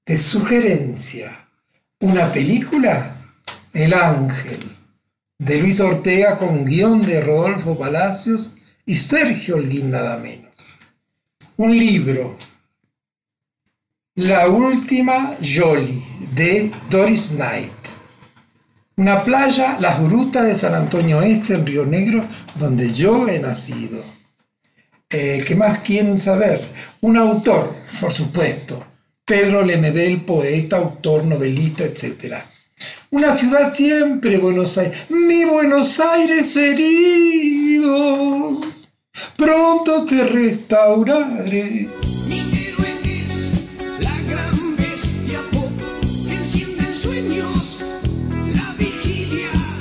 de 0.04 0.18
sugerencia. 0.18 1.30
Una 2.00 2.32
película, 2.32 3.14
El 3.74 3.92
Ángel, 3.92 4.67
de 5.38 5.56
Luis 5.58 5.78
Ortega 5.78 6.36
con 6.36 6.64
guion 6.64 7.06
de 7.06 7.20
Rodolfo 7.20 7.78
Palacios 7.78 8.54
y 8.84 8.96
Sergio 8.96 9.54
Holguín 9.54 9.90
nada 9.90 10.16
menos. 10.16 10.52
Un 11.56 11.78
libro, 11.78 12.36
La 14.16 14.48
última 14.48 15.36
Jolie, 15.40 16.02
de 16.34 16.72
Doris 16.90 17.28
Knight. 17.36 17.70
Una 18.96 19.22
playa, 19.22 19.78
las 19.78 20.00
grutas 20.00 20.44
de 20.44 20.56
San 20.56 20.74
Antonio 20.74 21.22
Este, 21.22 21.54
en 21.54 21.64
Río 21.64 21.86
Negro, 21.86 22.24
donde 22.56 22.92
yo 22.92 23.28
he 23.28 23.38
nacido. 23.38 24.02
Eh, 25.08 25.42
¿Qué 25.46 25.54
más 25.54 25.78
quieren 25.80 26.18
saber? 26.18 26.66
Un 27.00 27.16
autor, 27.16 27.72
por 28.00 28.12
supuesto, 28.12 28.84
Pedro 29.24 29.62
Lemebel, 29.62 30.22
poeta, 30.22 30.78
autor, 30.78 31.24
novelista, 31.24 31.84
etc. 31.84 32.42
Una 33.10 33.34
ciudad 33.34 33.72
siempre, 33.72 34.36
Buenos 34.36 34.76
Aires, 34.76 35.06
mi 35.08 35.42
Buenos 35.46 35.98
Aires 35.98 36.54
herido, 36.56 37.80
pronto 39.34 40.04
te 40.04 40.24
restauraré. 40.24 41.88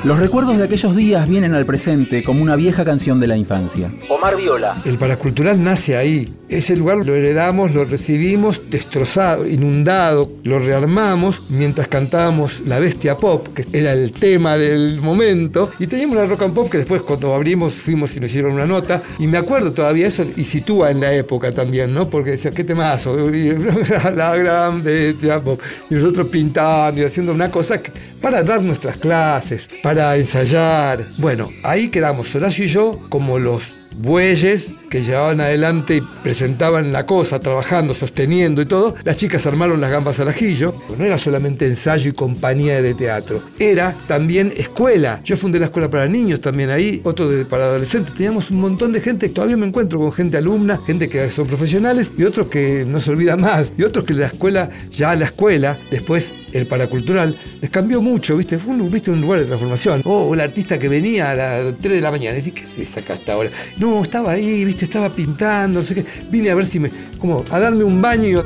Los 0.08 0.20
recuerdos 0.20 0.58
de 0.58 0.64
aquellos 0.64 0.96
días 0.96 1.28
vienen 1.28 1.54
al 1.54 1.66
presente 1.66 2.24
como 2.24 2.42
una 2.42 2.56
vieja 2.56 2.86
canción 2.86 3.20
de 3.20 3.28
la 3.28 3.36
infancia. 3.36 3.92
Omar 4.08 4.38
Viola. 4.38 4.78
El 4.86 4.98
paracultural 4.98 5.62
nace 5.62 5.98
ahí. 5.98 6.34
Ese 6.48 6.78
lugar 6.78 7.06
lo 7.06 7.14
heredamos, 7.14 7.74
lo 7.74 7.84
recibimos 7.84 8.62
destrozado, 8.70 9.46
inundado, 9.46 10.32
lo 10.46 10.60
rearmamos 10.60 11.52
mientras 11.52 11.90
cantábamos 11.90 12.62
La 12.66 12.80
Bestia 12.80 13.18
Pop, 13.18 13.50
que 13.50 13.66
era 13.78 13.92
el 13.92 14.14
tema 14.14 14.58
del 14.58 15.02
momento, 15.02 15.70
y 15.78 15.88
teníamos 15.88 16.16
la 16.16 16.26
rock 16.26 16.44
and 16.44 16.54
pop 16.54 16.70
que 16.72 16.78
después 16.78 17.02
cuando 17.02 17.34
abrimos 17.34 17.74
fuimos 17.74 18.16
y 18.16 18.22
nos 18.22 18.30
hicieron 18.30 18.54
una 18.54 18.66
nota, 18.66 19.04
y 19.20 19.28
me 19.28 19.38
acuerdo 19.38 19.74
todavía 19.74 20.08
eso, 20.08 20.26
y 20.38 20.46
sitúa 20.46 20.90
en 20.90 21.02
la 21.02 21.14
época 21.14 21.52
también, 21.52 21.94
¿no? 21.94 22.10
Porque 22.10 22.32
decía, 22.32 22.52
qué 22.52 22.64
temazo, 22.64 23.18
la 24.16 24.38
gran 24.38 24.82
bestia 24.82 25.42
pop, 25.42 25.60
y 25.90 25.96
nosotros 25.96 26.30
pintando 26.30 27.02
y 27.02 27.04
haciendo 27.04 27.34
una 27.34 27.52
cosa 27.52 27.82
que- 27.82 27.92
para 28.22 28.44
dar 28.44 28.62
nuestras 28.62 28.98
clases, 28.98 29.68
para 29.84 30.16
ensayar. 30.18 31.00
Bueno, 31.18 31.50
ahí 31.64 31.90
quedamos 31.90 32.34
Horacio 32.36 32.66
y 32.66 32.68
yo 32.70 33.00
como 33.10 33.40
los 33.40 33.62
bueyes 34.00 34.74
que 34.92 35.02
llevaban 35.02 35.42
adelante 35.42 35.98
y 35.98 36.02
presentaban 36.22 36.92
la 36.94 37.08
cosa, 37.08 37.40
trabajando, 37.40 37.96
sosteniendo 37.96 38.62
y 38.62 38.66
todo. 38.66 38.94
Las 39.04 39.18
chicas 39.18 39.46
armaron 39.48 39.82
las 39.82 39.90
gambas 39.90 40.20
al 40.20 40.28
ajillo. 40.28 40.76
No 40.98 41.04
era 41.04 41.18
solamente 41.18 41.66
ensayo 41.66 42.10
y 42.10 42.14
compañía 42.14 42.80
de 42.82 42.94
teatro, 42.94 43.42
era 43.58 43.96
también 44.08 44.54
escuela. 44.56 45.20
Yo 45.24 45.36
fundé 45.36 45.58
la 45.60 45.66
escuela 45.66 45.90
para 45.90 46.08
niños 46.08 46.42
también 46.42 46.70
ahí, 46.70 47.02
otro 47.06 47.28
de- 47.28 47.46
para 47.46 47.66
adolescentes. 47.66 48.14
Teníamos 48.14 48.52
un 48.52 48.60
montón 48.62 48.92
de 48.94 49.02
gente, 49.02 49.30
todavía 49.30 49.58
me 49.58 49.66
encuentro 49.66 50.00
con 50.00 50.12
gente 50.14 50.38
alumna, 50.38 50.80
gente 50.86 51.10
que 51.10 51.30
son 51.32 51.48
profesionales 51.48 52.12
y 52.18 52.24
otros 52.24 52.48
que 52.48 52.86
no 52.88 53.00
se 53.00 53.10
olvida 53.10 53.36
más, 53.36 53.68
y 53.80 53.84
otros 53.84 54.06
que 54.06 54.14
la 54.14 54.28
escuela, 54.28 54.70
ya 54.92 55.16
la 55.16 55.26
escuela, 55.26 55.76
después 55.90 56.34
el 56.54 56.66
paracultural, 56.66 57.36
les 57.62 57.70
cambió 57.70 58.01
mucho, 58.01 58.38
¿viste? 58.38 58.58
Fue 58.58 58.74
un, 58.74 58.92
¿viste? 58.92 59.12
un 59.12 59.22
lugar 59.22 59.39
de 59.39 59.46
transformación. 59.46 60.01
O 60.06 60.34
el 60.34 60.42
artista 60.42 60.77
que 60.77 60.89
venía 60.89 61.32
a 61.32 61.36
las 61.36 61.77
3 61.80 61.96
de 61.96 62.01
la 62.01 62.12
mañana, 62.12 62.36
decís, 62.36 62.54
¿qué 62.54 62.63
se 62.63 63.00
acá 63.00 63.13
hasta 63.13 63.34
ahora? 63.34 63.50
No, 63.77 64.04
estaba 64.04 64.32
ahí, 64.32 64.66
¿viste? 64.66 64.86
Estaba 64.86 65.10
pintando, 65.10 65.80
no 65.80 65.86
sé 65.86 65.96
qué. 65.96 66.06
Vine 66.30 66.50
a 66.50 66.56
ver 66.56 66.66
si 66.66 66.80
me. 66.80 66.89
como 67.20 67.44
a 67.50 67.60
darme 67.60 67.84
un 67.84 68.01
baño 68.01 68.42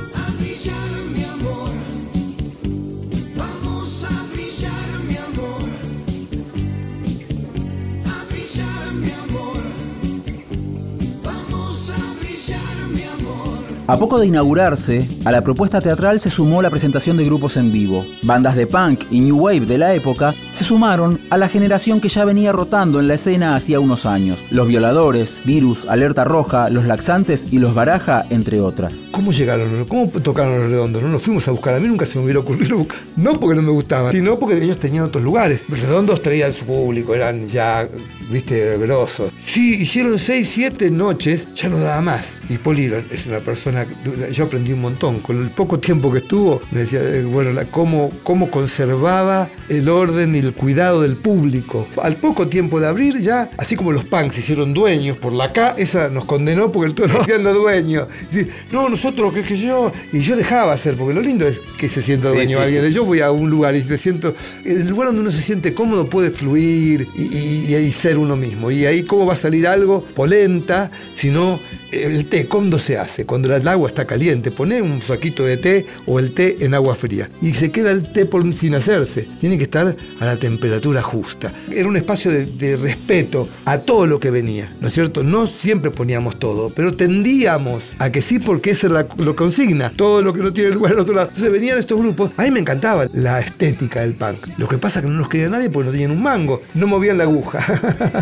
A 13.92 13.98
poco 13.98 14.20
de 14.20 14.28
inaugurarse, 14.28 15.06
a 15.26 15.34
la 15.34 15.42
propuesta 15.42 15.82
teatral 15.82 16.22
se 16.22 16.30
sumó 16.30 16.62
la 16.62 16.70
presentación 16.70 17.18
de 17.18 17.26
grupos 17.26 17.58
en 17.58 17.74
vivo. 17.74 18.06
Bandas 18.22 18.56
de 18.56 18.66
punk 18.66 19.02
y 19.12 19.20
new 19.20 19.38
wave 19.38 19.66
de 19.66 19.78
la 19.78 19.94
época 19.94 20.34
se 20.54 20.64
sumaron 20.64 21.20
a 21.30 21.38
la 21.38 21.50
generación 21.50 22.00
que 22.00 22.08
ya 22.08 22.24
venía 22.24 22.54
rotando 22.54 23.02
en 23.02 23.10
la 23.10 23.16
escena 23.16 23.54
hacía 23.54 23.82
unos 23.82 24.06
años. 24.06 24.40
Los 24.50 24.70
Violadores, 24.70 25.40
Virus, 25.44 25.86
Alerta 25.90 26.24
Roja, 26.24 26.70
Los 26.70 26.86
Laxantes 26.86 27.52
y 27.52 27.58
Los 27.58 27.76
Baraja, 27.76 28.24
entre 28.30 28.62
otras. 28.62 29.06
¿Cómo 29.12 29.34
llegaron? 29.34 29.84
¿Cómo 29.84 30.08
tocaron 30.08 30.58
los 30.58 30.70
redondos? 30.70 31.04
No 31.04 31.10
nos 31.10 31.24
fuimos 31.24 31.46
a 31.50 31.52
buscar. 31.52 31.76
A 31.76 31.82
mí 31.82 31.90
nunca 31.90 32.06
se 32.06 32.18
me 32.18 32.24
hubiera 32.24 32.40
ocurrido 32.40 32.78
buscar. 32.78 32.98
No 33.18 33.38
porque 33.42 33.58
no 33.58 33.62
me 33.62 33.74
gustaban, 33.74 34.14
sino 34.14 34.40
porque 34.40 34.64
ellos 34.64 34.80
tenían 34.80 35.04
otros 35.04 35.22
lugares. 35.22 35.66
Los 35.68 35.82
redondos 35.82 36.22
traían 36.22 36.54
su 36.54 36.64
público, 36.64 37.14
eran 37.14 37.46
ya, 37.46 37.86
viste, 38.32 38.78
grosos. 38.78 39.32
Sí, 39.46 39.76
hicieron 39.82 40.18
seis, 40.20 40.50
siete 40.54 40.90
noches, 40.92 41.48
ya 41.56 41.70
no 41.70 41.78
daba 41.80 42.02
más. 42.02 42.36
Y 42.50 42.58
Poli 42.58 42.92
es 43.12 43.26
una 43.28 43.40
persona, 43.40 43.86
yo 44.32 44.46
aprendí 44.46 44.74
un 44.74 44.82
montón. 44.82 45.20
Con 45.20 45.42
el 45.42 45.50
poco 45.50 45.80
tiempo 45.80 46.12
que 46.12 46.20
estuvo, 46.20 46.62
me 46.72 46.82
decía, 46.82 47.00
eh, 47.02 47.24
bueno, 47.24 47.52
la- 47.54 47.66
cómo, 47.66 48.12
cómo 48.24 48.50
conservaba 48.52 49.50
el 49.70 49.88
orden 49.90 50.36
y 50.36 50.40
el 50.40 50.54
cuidado 50.54 51.02
del 51.02 51.16
público. 51.16 51.88
Al 52.02 52.16
poco 52.16 52.48
tiempo 52.48 52.80
de 52.80 52.88
abrir 52.88 53.20
ya, 53.20 53.50
así 53.58 53.76
como 53.76 53.92
los 53.92 54.06
punks 54.06 54.36
se 54.36 54.42
hicieron 54.42 54.74
dueños 54.74 55.18
por 55.18 55.34
la 55.34 55.52
K, 55.54 55.76
esa 55.78 56.10
nos 56.10 56.26
condenó 56.26 56.72
porque 56.72 56.88
el 56.90 56.96
todo 56.96 57.08
nos 57.08 57.26
siendo 57.26 57.54
dueño. 57.54 58.08
Dice, 58.32 58.50
no, 58.72 58.90
nosotros, 58.90 59.34
que, 59.34 59.44
que 59.44 59.58
yo. 59.58 59.92
Y 60.12 60.20
yo 60.22 60.36
dejaba 60.36 60.74
hacer, 60.74 60.96
porque 60.96 61.14
lo 61.14 61.22
lindo 61.22 61.48
es 61.48 61.60
que 61.78 61.90
se 61.90 62.02
sienta 62.02 62.30
Sí, 62.30 62.36
dueño 62.36 62.58
sí, 62.58 62.64
alguien. 62.64 62.86
sí. 62.88 62.94
Yo 62.94 63.06
voy 63.06 63.20
a 63.22 63.32
un 63.32 63.50
lugar 63.50 63.76
y 63.76 63.84
me 63.84 63.98
siento. 63.98 64.34
El 64.66 64.88
lugar 64.88 65.08
donde 65.08 65.22
uno 65.22 65.32
se 65.32 65.42
siente 65.42 65.74
cómodo 65.74 66.10
puede 66.10 66.32
fluir 66.32 67.08
y, 67.16 67.22
y- 67.22 67.76
y 67.76 67.92
ser 67.92 68.18
uno 68.22 68.36
mismo. 68.36 68.72
Y 68.72 68.86
ahí, 68.86 69.04
¿cómo 69.04 69.26
va 69.26 69.34
a 69.34 69.38
salir 69.38 69.68
algo? 69.68 70.02
Polenta, 70.02 70.92
sino 71.16 71.60
el 71.92 72.26
té, 72.26 72.46
¿cuándo 72.46 72.80
se 72.80 72.98
hace? 72.98 73.26
Cuando 73.26 73.54
el 73.54 73.68
agua 73.68 73.90
está 73.90 74.06
caliente, 74.06 74.52
pone 74.52 74.82
un 74.82 75.02
saquito 75.02 75.46
de 75.46 75.58
té 75.58 75.86
o 76.06 76.20
el 76.20 76.34
té 76.34 76.58
en 76.62 76.74
agua 76.74 76.96
fría. 76.96 77.30
Y 77.42 77.54
se 77.54 77.72
queda 77.72 77.92
el 77.92 78.12
té 78.12 78.26
por, 78.26 78.42
sin 78.54 78.76
hacerse. 78.76 79.28
Tiene 79.40 79.58
que 79.58 79.66
estar 79.66 79.96
a 80.20 80.26
la 80.26 80.38
temperatura 80.38 81.02
justa. 81.02 81.52
Era 81.72 81.88
un 81.88 81.98
espacio 81.98 82.32
de, 82.32 82.78
respeto 82.78 83.48
a 83.66 83.80
todo 83.80 84.08
lo 84.08 84.20
que 84.20 84.32
venía, 84.32 84.72
¿no 84.80 84.88
es 84.88 84.94
cierto? 84.94 85.24
No 85.24 85.46
siempre 85.46 85.92
poníamos 85.92 86.40
todo, 86.40 86.72
pero 86.74 86.94
tendíamos 86.94 87.84
a 88.00 88.12
que 88.12 88.22
sí, 88.22 88.40
porque 88.40 88.72
esa 88.72 88.88
es 88.88 88.94
la, 88.94 89.08
lo 89.18 89.36
consigna. 89.36 89.92
Todo 89.96 90.22
lo 90.22 90.34
que 90.34 90.40
no 90.40 90.54
tiene 90.54 90.72
lugar 90.72 90.94
en 90.94 91.00
otro 91.00 91.14
lado. 91.14 91.28
Entonces 91.30 91.52
venían 91.52 91.78
estos 91.78 92.00
grupos. 92.00 92.32
A 92.38 92.44
mí 92.44 92.52
me 92.52 92.60
encantaba 92.60 93.08
la 93.14 93.40
estética 93.40 94.02
del 94.02 94.16
punk. 94.16 94.48
Lo 94.58 94.68
que 94.68 94.78
pasa 94.78 95.00
es 95.00 95.06
que 95.06 95.12
no 95.12 95.18
nos 95.18 95.30
quería 95.30 95.50
nadie 95.50 95.70
porque 95.70 95.88
no 95.88 95.92
tenían 95.92 96.12
un 96.12 96.22
mango. 96.22 96.62
No 96.74 96.88
movían 96.88 97.18
la 97.18 97.26
aguja. 97.26 97.66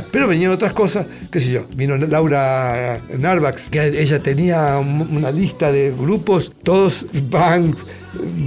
pero 0.12 0.28
venían 0.28 0.52
otras 0.52 0.74
cosas, 0.74 1.06
qué 1.32 1.40
sé 1.40 1.52
yo. 1.52 1.68
Vino 1.76 1.96
Laura 1.98 3.00
Narvax, 3.18 3.59
que 3.72 3.88
ella 4.02 4.20
tenía 4.20 4.78
un- 4.78 5.08
una 5.16 5.32
lista 5.32 5.72
de 5.72 5.92
grupos, 5.92 6.52
todos 6.64 7.06
punks, 7.30 7.84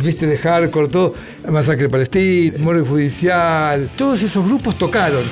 viste, 0.02 0.26
de 0.26 0.38
hardcore, 0.38 0.88
todo. 0.88 1.14
Masacre 1.50 1.88
Palestina, 1.88 2.56
Moro 2.60 2.84
Judicial. 2.84 3.90
Todos 3.96 4.22
esos 4.22 4.44
grupos 4.44 4.76
tocaron. 4.78 5.22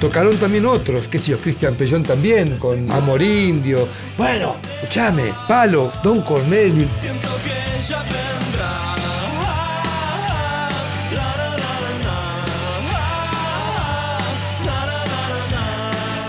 Tocaron 0.00 0.36
también 0.38 0.66
otros, 0.66 1.06
qué 1.06 1.16
sé 1.20 1.30
yo, 1.30 1.38
Cristian 1.38 1.76
Pellón 1.76 2.02
también, 2.02 2.58
con 2.58 2.90
Amor 2.90 3.22
Indio. 3.22 3.86
Bueno, 4.18 4.56
escúchame, 4.80 5.22
Palo, 5.46 5.92
Don 6.02 6.22
Cornelio. 6.22 6.88
Siento 6.96 7.28
que 7.44 7.80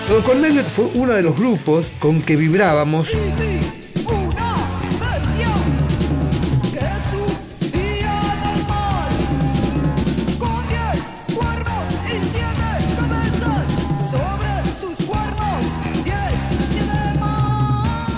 Don 0.08 0.22
Cornelio 0.22 0.64
fue 0.64 0.86
uno 0.96 1.14
de 1.14 1.24
los 1.24 1.36
grupos 1.36 1.86
con 2.00 2.22
que 2.22 2.36
vibrábamos. 2.36 3.10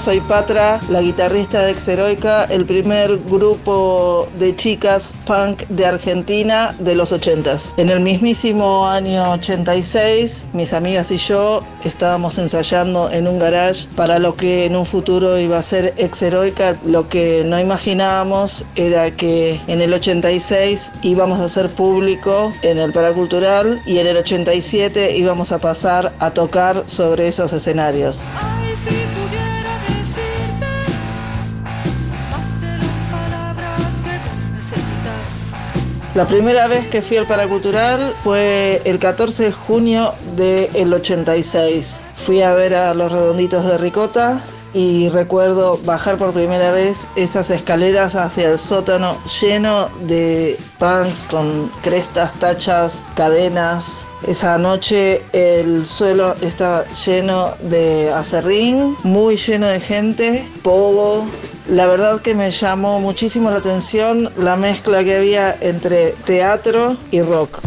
Soy 0.05 0.21
Patra, 0.21 0.79
la 0.87 1.01
guitarrista 1.01 1.65
de 1.65 1.73
Xeroica, 1.73 2.43
el 2.43 2.63
primer 2.65 3.17
grupo 3.17 4.27
de 4.37 4.55
chicas 4.55 5.15
punk 5.25 5.63
de 5.69 5.83
Argentina 5.83 6.75
de 6.77 6.93
los 6.93 7.11
80s. 7.11 7.71
En 7.77 7.89
el 7.89 8.01
mismísimo 8.01 8.87
año 8.87 9.31
86, 9.31 10.49
mis 10.53 10.73
amigas 10.73 11.09
y 11.09 11.17
yo 11.17 11.63
estábamos 11.83 12.37
ensayando 12.37 13.09
en 13.09 13.27
un 13.27 13.39
garage 13.39 13.87
para 13.95 14.19
lo 14.19 14.35
que 14.35 14.65
en 14.65 14.75
un 14.75 14.85
futuro 14.85 15.39
iba 15.39 15.57
a 15.57 15.63
ser 15.63 15.95
Xeroica. 15.97 16.77
Lo 16.85 17.09
que 17.09 17.41
no 17.43 17.59
imaginábamos 17.59 18.63
era 18.75 19.09
que 19.09 19.59
en 19.65 19.81
el 19.81 19.91
86 19.91 20.91
íbamos 21.01 21.39
a 21.39 21.49
ser 21.49 21.71
público 21.71 22.53
en 22.61 22.77
el 22.77 22.91
Paracultural 22.91 23.81
y 23.87 23.97
en 23.97 24.05
el 24.05 24.17
87 24.17 25.17
íbamos 25.17 25.51
a 25.51 25.57
pasar 25.57 26.13
a 26.19 26.29
tocar 26.29 26.83
sobre 26.85 27.27
esos 27.27 27.53
escenarios. 27.53 28.29
La 36.15 36.25
primera 36.25 36.67
vez 36.67 36.87
que 36.87 37.01
fui 37.01 37.17
al 37.17 37.27
Paracultural 37.27 37.99
fue 38.23 38.81
el 38.85 38.99
14 38.99 39.43
de 39.43 39.51
junio 39.51 40.13
del 40.37 40.93
86. 40.93 42.03
Fui 42.15 42.41
a 42.41 42.53
ver 42.53 42.73
a 42.73 42.93
los 42.93 43.11
redonditos 43.11 43.65
de 43.65 43.77
Ricota 43.77 44.39
y 44.73 45.09
recuerdo 45.09 45.77
bajar 45.83 46.17
por 46.17 46.31
primera 46.31 46.71
vez 46.71 47.05
esas 47.17 47.49
escaleras 47.49 48.15
hacia 48.15 48.49
el 48.49 48.57
sótano 48.57 49.17
lleno 49.41 49.89
de 50.07 50.57
punks 50.79 51.25
con 51.25 51.69
crestas, 51.83 52.31
tachas, 52.39 53.05
cadenas. 53.15 54.07
Esa 54.25 54.57
noche 54.57 55.21
el 55.33 55.85
suelo 55.85 56.33
estaba 56.39 56.85
lleno 57.05 57.51
de 57.59 58.09
acerrín, 58.13 58.95
muy 59.03 59.35
lleno 59.35 59.67
de 59.67 59.81
gente, 59.81 60.47
pogo. 60.63 61.25
La 61.67 61.87
verdad 61.87 62.21
que 62.21 62.35
me 62.35 62.51
llamó 62.51 62.99
muchísimo 62.99 63.49
la 63.49 63.57
atención 63.57 64.29
la 64.37 64.55
mezcla 64.55 65.03
que 65.03 65.17
había 65.17 65.55
entre 65.61 66.11
teatro 66.25 66.95
y 67.09 67.21
rock. 67.21 67.59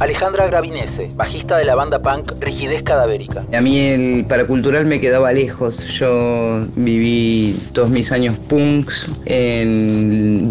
Alejandra 0.00 0.46
Gravinese, 0.46 1.10
bajista 1.14 1.58
de 1.58 1.66
la 1.66 1.74
banda 1.74 2.02
punk 2.02 2.32
Rigidez 2.40 2.82
Cadavérica. 2.82 3.44
A 3.52 3.60
mí 3.60 3.78
el 3.78 4.24
paracultural 4.24 4.86
me 4.86 4.98
quedaba 4.98 5.32
lejos. 5.32 5.86
Yo 5.88 6.64
viví 6.74 7.54
todos 7.72 7.90
mis 7.90 8.10
años 8.10 8.36
punks 8.48 9.08
en 9.26 10.41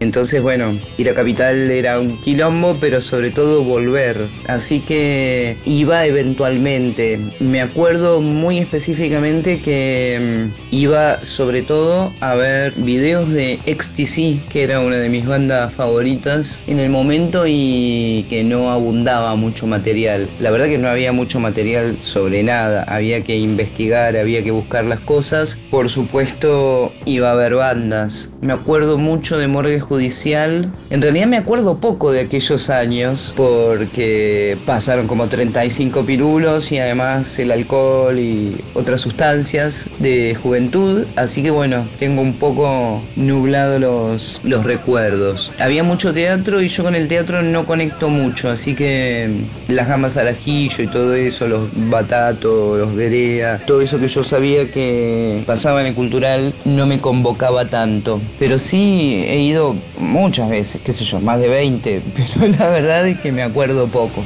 Entonces, 0.00 0.42
bueno, 0.42 0.78
ir 0.96 1.10
a 1.10 1.14
Capital 1.14 1.70
era 1.70 2.00
un 2.00 2.16
quilombo, 2.22 2.78
pero 2.80 3.02
sobre 3.02 3.30
todo 3.30 3.62
volver. 3.62 4.26
Así 4.46 4.80
que 4.80 5.56
iba 5.66 6.06
eventualmente. 6.06 7.20
Me 7.40 7.60
acuerdo 7.60 8.22
muy 8.22 8.58
específicamente 8.58 9.60
que 9.60 10.48
mm, 10.50 10.74
iba 10.74 11.22
sobre 11.24 11.60
todo 11.60 12.10
a 12.20 12.34
ver 12.36 12.72
videos 12.76 13.28
de 13.28 13.58
XTC, 13.66 14.48
que 14.48 14.62
era 14.62 14.80
una 14.80 14.96
de 14.96 15.10
mis 15.10 15.26
bandas 15.26 15.74
favoritas 15.74 16.62
en 16.66 16.78
el 16.78 16.88
momento 16.90 17.44
y 17.46 18.24
que 18.30 18.44
no 18.44 18.70
abundaba 18.70 19.36
mucho 19.36 19.66
material. 19.66 20.26
La 20.40 20.50
verdad 20.50 20.66
que 20.66 20.78
no 20.78 20.88
había 20.88 21.12
mucho 21.12 21.38
material 21.38 21.98
sobre 22.02 22.42
nada, 22.42 22.84
había 22.84 23.20
que 23.20 23.36
investigar, 23.36 24.16
había 24.16 24.42
que 24.42 24.52
buscar 24.52 24.86
las 24.86 25.00
cosas. 25.00 25.58
Por 25.70 25.90
supuesto 25.90 26.92
iba 27.04 27.30
a 27.30 27.34
ver 27.34 27.54
bandas. 27.56 28.30
Me 28.44 28.52
acuerdo 28.52 28.98
mucho 28.98 29.38
de 29.38 29.48
Morgue 29.48 29.80
Judicial. 29.80 30.70
En 30.90 31.00
realidad 31.00 31.26
me 31.26 31.38
acuerdo 31.38 31.78
poco 31.78 32.12
de 32.12 32.20
aquellos 32.20 32.68
años 32.68 33.32
porque 33.34 34.58
pasaron 34.66 35.06
como 35.06 35.28
35 35.28 36.04
pirulos 36.04 36.70
y 36.70 36.78
además 36.78 37.38
el 37.38 37.50
alcohol 37.52 38.18
y 38.18 38.60
otras 38.74 39.00
sustancias 39.00 39.88
de 39.98 40.34
juventud. 40.34 41.06
Así 41.16 41.42
que 41.42 41.50
bueno, 41.50 41.86
tengo 41.98 42.20
un 42.20 42.34
poco 42.34 43.00
nublado 43.16 43.78
los, 43.78 44.42
los 44.44 44.64
recuerdos. 44.64 45.50
Había 45.58 45.82
mucho 45.82 46.12
teatro 46.12 46.60
y 46.60 46.68
yo 46.68 46.84
con 46.84 46.94
el 46.94 47.08
teatro 47.08 47.40
no 47.40 47.64
conecto 47.64 48.10
mucho, 48.10 48.50
así 48.50 48.74
que 48.74 49.46
las 49.68 49.88
gamas 49.88 50.18
al 50.18 50.28
ajillo 50.28 50.84
y 50.84 50.86
todo 50.86 51.14
eso, 51.14 51.48
los 51.48 51.70
batatos, 51.88 52.78
los 52.78 52.94
berea, 52.94 53.58
todo 53.66 53.80
eso 53.80 53.98
que 53.98 54.08
yo 54.08 54.22
sabía 54.22 54.70
que 54.70 55.42
pasaba 55.46 55.80
en 55.80 55.86
el 55.86 55.94
cultural 55.94 56.52
no 56.66 56.84
me 56.86 57.00
convocaba 57.00 57.64
tanto. 57.64 58.20
Pero 58.38 58.58
sí 58.58 59.24
he 59.26 59.40
ido 59.40 59.76
muchas 59.98 60.48
veces, 60.48 60.80
qué 60.82 60.92
sé 60.92 61.04
yo, 61.04 61.20
más 61.20 61.40
de 61.40 61.48
20, 61.48 62.02
pero 62.14 62.48
la 62.48 62.68
verdad 62.68 63.06
es 63.06 63.20
que 63.20 63.32
me 63.32 63.42
acuerdo 63.42 63.86
poco. 63.86 64.22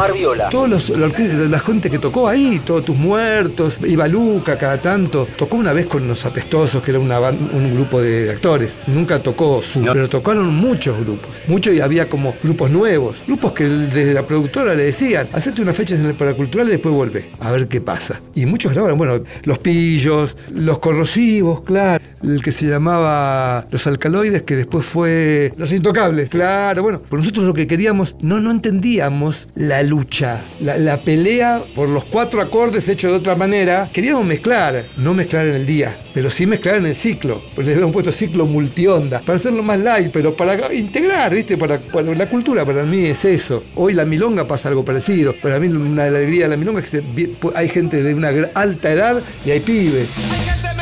Omar 0.00 0.12
Viola. 0.14 0.48
Todos 0.48 0.68
los, 0.68 0.88
la, 0.90 1.06
orque- 1.08 1.48
la 1.48 1.60
gente 1.60 1.90
que 1.90 1.98
tocó 1.98 2.26
ahí, 2.26 2.60
todos 2.64 2.86
tus 2.86 2.96
muertos, 2.96 3.74
iba 3.86 4.08
Luca 4.08 4.56
cada 4.56 4.78
tanto. 4.80 5.28
Tocó 5.36 5.56
una 5.56 5.72
vez 5.74 5.86
con 5.86 6.08
los 6.08 6.24
apestosos, 6.24 6.82
que 6.82 6.90
era 6.92 7.00
una 7.00 7.20
un 7.20 7.74
grupo 7.74 8.00
de 8.00 8.30
actores. 8.30 8.76
Nunca 8.86 9.18
tocó 9.18 9.62
su, 9.62 9.82
pero 9.82 10.08
tocaron 10.08 10.46
muchos 10.54 10.98
grupos. 11.00 11.30
Muchos 11.46 11.74
y 11.74 11.80
había 11.80 12.08
como 12.08 12.34
grupos 12.42 12.70
nuevos. 12.70 13.16
Grupos 13.26 13.52
que 13.52 13.64
desde 13.64 14.14
la 14.14 14.22
productora 14.26 14.74
le 14.74 14.84
decían, 14.84 15.28
hacete 15.32 15.60
unas 15.60 15.76
fechas 15.76 16.00
en 16.00 16.06
el 16.06 16.14
paracultural 16.14 16.68
y 16.68 16.70
después 16.72 16.94
vuelve. 16.94 17.28
A 17.40 17.50
ver 17.50 17.68
qué 17.68 17.80
pasa. 17.82 18.18
Y 18.34 18.46
muchos 18.46 18.72
grabaron, 18.72 18.96
bueno, 18.96 19.20
los 19.44 19.58
pillos, 19.58 20.34
los 20.54 20.78
corrosivos, 20.78 21.60
claro. 21.60 22.02
El 22.22 22.42
que 22.42 22.52
se 22.52 22.66
llamaba 22.66 23.66
Los 23.70 23.86
Alcaloides, 23.86 24.42
que 24.42 24.56
después 24.56 24.84
fue 24.84 25.52
Los 25.56 25.72
Intocables, 25.72 26.28
claro. 26.28 26.82
Bueno, 26.82 27.00
pues 27.08 27.22
nosotros 27.22 27.46
lo 27.46 27.54
que 27.54 27.66
queríamos, 27.66 28.16
no, 28.20 28.40
no 28.40 28.50
entendíamos 28.50 29.48
la 29.54 29.82
lucha, 29.82 30.42
la, 30.60 30.76
la 30.76 30.98
pelea 30.98 31.62
por 31.74 31.88
los 31.88 32.04
cuatro 32.04 32.40
acordes 32.40 32.88
hechos 32.88 33.10
de 33.10 33.16
otra 33.16 33.36
manera. 33.36 33.88
Queríamos 33.92 34.24
mezclar, 34.24 34.84
no 34.96 35.14
mezclar 35.14 35.46
en 35.46 35.54
el 35.54 35.66
día, 35.66 35.96
pero 36.12 36.30
sí 36.30 36.46
mezclar 36.46 36.76
en 36.76 36.86
el 36.86 36.94
ciclo. 36.94 37.42
Pues 37.54 37.66
le 37.66 37.72
habíamos 37.72 37.92
puesto 37.94 38.12
ciclo 38.12 38.46
multionda, 38.46 39.20
para 39.20 39.38
hacerlo 39.38 39.62
más 39.62 39.78
light, 39.78 40.10
pero 40.12 40.36
para 40.36 40.72
integrar, 40.74 41.34
¿viste? 41.34 41.56
Para, 41.56 41.78
para 41.78 42.14
la 42.14 42.26
cultura 42.26 42.64
para 42.64 42.84
mí 42.84 43.06
es 43.06 43.24
eso. 43.24 43.64
Hoy 43.74 43.94
la 43.94 44.04
milonga 44.04 44.46
pasa 44.46 44.68
algo 44.68 44.84
parecido. 44.84 45.34
Para 45.34 45.58
mí 45.58 45.68
una 45.68 46.04
alegría 46.04 46.44
de 46.44 46.50
la 46.50 46.56
milonga 46.56 46.80
es 46.80 46.90
que 46.90 47.02
hay 47.54 47.68
gente 47.68 48.02
de 48.02 48.14
una 48.14 48.30
alta 48.54 48.90
edad 48.90 49.22
y 49.44 49.50
hay 49.50 49.60
pibes. 49.60 50.08
Gente 50.44 50.79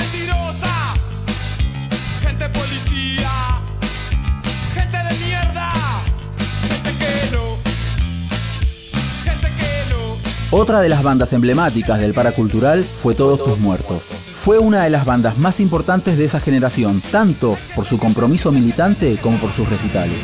Otra 10.51 10.81
de 10.81 10.89
las 10.89 11.03
bandas 11.03 11.35
emblemáticas 11.35 12.01
del 12.01 12.15
paracultural 12.15 12.83
fue 12.83 13.15
Todos 13.15 13.45
tus 13.45 13.59
muertos. 13.59 14.05
Fue 14.33 14.59
una 14.59 14.83
de 14.83 14.89
las 14.89 15.05
bandas 15.05 15.37
más 15.37 15.61
importantes 15.61 16.17
de 16.17 16.25
esa 16.25 16.41
generación, 16.41 17.03
tanto 17.13 17.59
por 17.77 17.85
su 17.85 17.99
compromiso 17.99 18.51
militante 18.51 19.19
como 19.19 19.37
por 19.37 19.53
sus 19.53 19.69
recitales. 19.69 20.17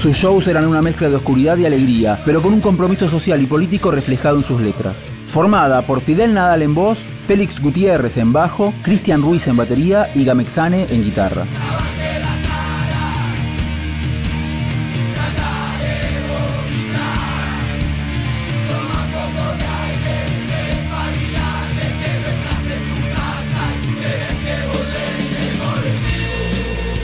Sus 0.00 0.16
shows 0.16 0.48
eran 0.48 0.66
una 0.66 0.80
mezcla 0.80 1.10
de 1.10 1.16
oscuridad 1.16 1.58
y 1.58 1.66
alegría, 1.66 2.18
pero 2.24 2.40
con 2.40 2.54
un 2.54 2.62
compromiso 2.62 3.06
social 3.06 3.42
y 3.42 3.46
político 3.46 3.90
reflejado 3.90 4.38
en 4.38 4.42
sus 4.42 4.58
letras. 4.58 5.02
Formada 5.26 5.82
por 5.82 6.00
Fidel 6.00 6.32
Nadal 6.32 6.62
en 6.62 6.74
voz, 6.74 7.00
Félix 7.00 7.60
Gutiérrez 7.60 8.16
en 8.16 8.32
bajo, 8.32 8.72
Cristian 8.82 9.20
Ruiz 9.20 9.46
en 9.46 9.58
batería 9.58 10.10
y 10.14 10.24
Gamexane 10.24 10.86
en 10.88 11.04
guitarra. 11.04 11.44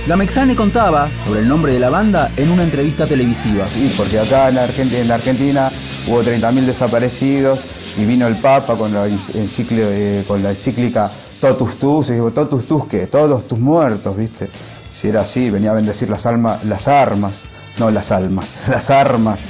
Gamexane 0.07 0.55
contaba 0.55 1.11
sobre 1.25 1.41
el 1.41 1.49
nombre 1.49 1.73
de 1.73 1.81
la 1.81 1.91
banda 1.91 2.31
en 2.37 2.51
una 2.51 2.63
entrevista 2.63 3.09
televisiva. 3.09 3.69
Sí, 3.69 3.93
porque 3.97 4.21
acá 4.21 4.49
en 4.49 4.59
Argentina, 4.59 5.01
en 5.01 5.09
la 5.09 5.15
Argentina 5.17 5.73
hubo 6.07 6.23
30.000 6.23 6.65
desaparecidos 6.65 7.65
y 7.99 8.05
vino 8.05 8.29
el 8.29 8.37
Papa 8.37 8.77
con 8.77 8.95
la, 8.95 9.09
eh, 9.09 10.25
con 10.29 10.45
la 10.45 10.51
encíclica 10.51 11.11
Totus 11.41 11.75
Tus, 11.81 12.11
y 12.11 12.13
digo, 12.13 12.31
Totus 12.31 12.69
Tus, 12.69 12.87
¿qué? 12.87 13.09
Todos 13.09 13.49
tus 13.49 13.59
muertos, 13.59 14.17
¿viste? 14.17 14.49
Si 14.89 15.09
era 15.09 15.23
así, 15.23 15.51
venía 15.51 15.73
a 15.73 15.75
bendecir 15.75 16.09
las, 16.09 16.25
almas, 16.25 16.65
las 16.65 16.87
armas, 16.87 17.43
no 17.77 17.91
las 17.91 18.13
almas, 18.13 18.57
las 18.69 18.91
armas. 18.91 19.43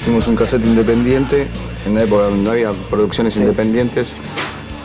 Hicimos 0.00 0.28
un 0.28 0.36
cassette 0.36 0.64
independiente 0.64 1.48
en 1.86 1.92
una 1.92 2.02
época 2.02 2.24
donde 2.24 2.42
no 2.42 2.50
había 2.50 2.72
producciones 2.90 3.36
independientes, 3.36 4.08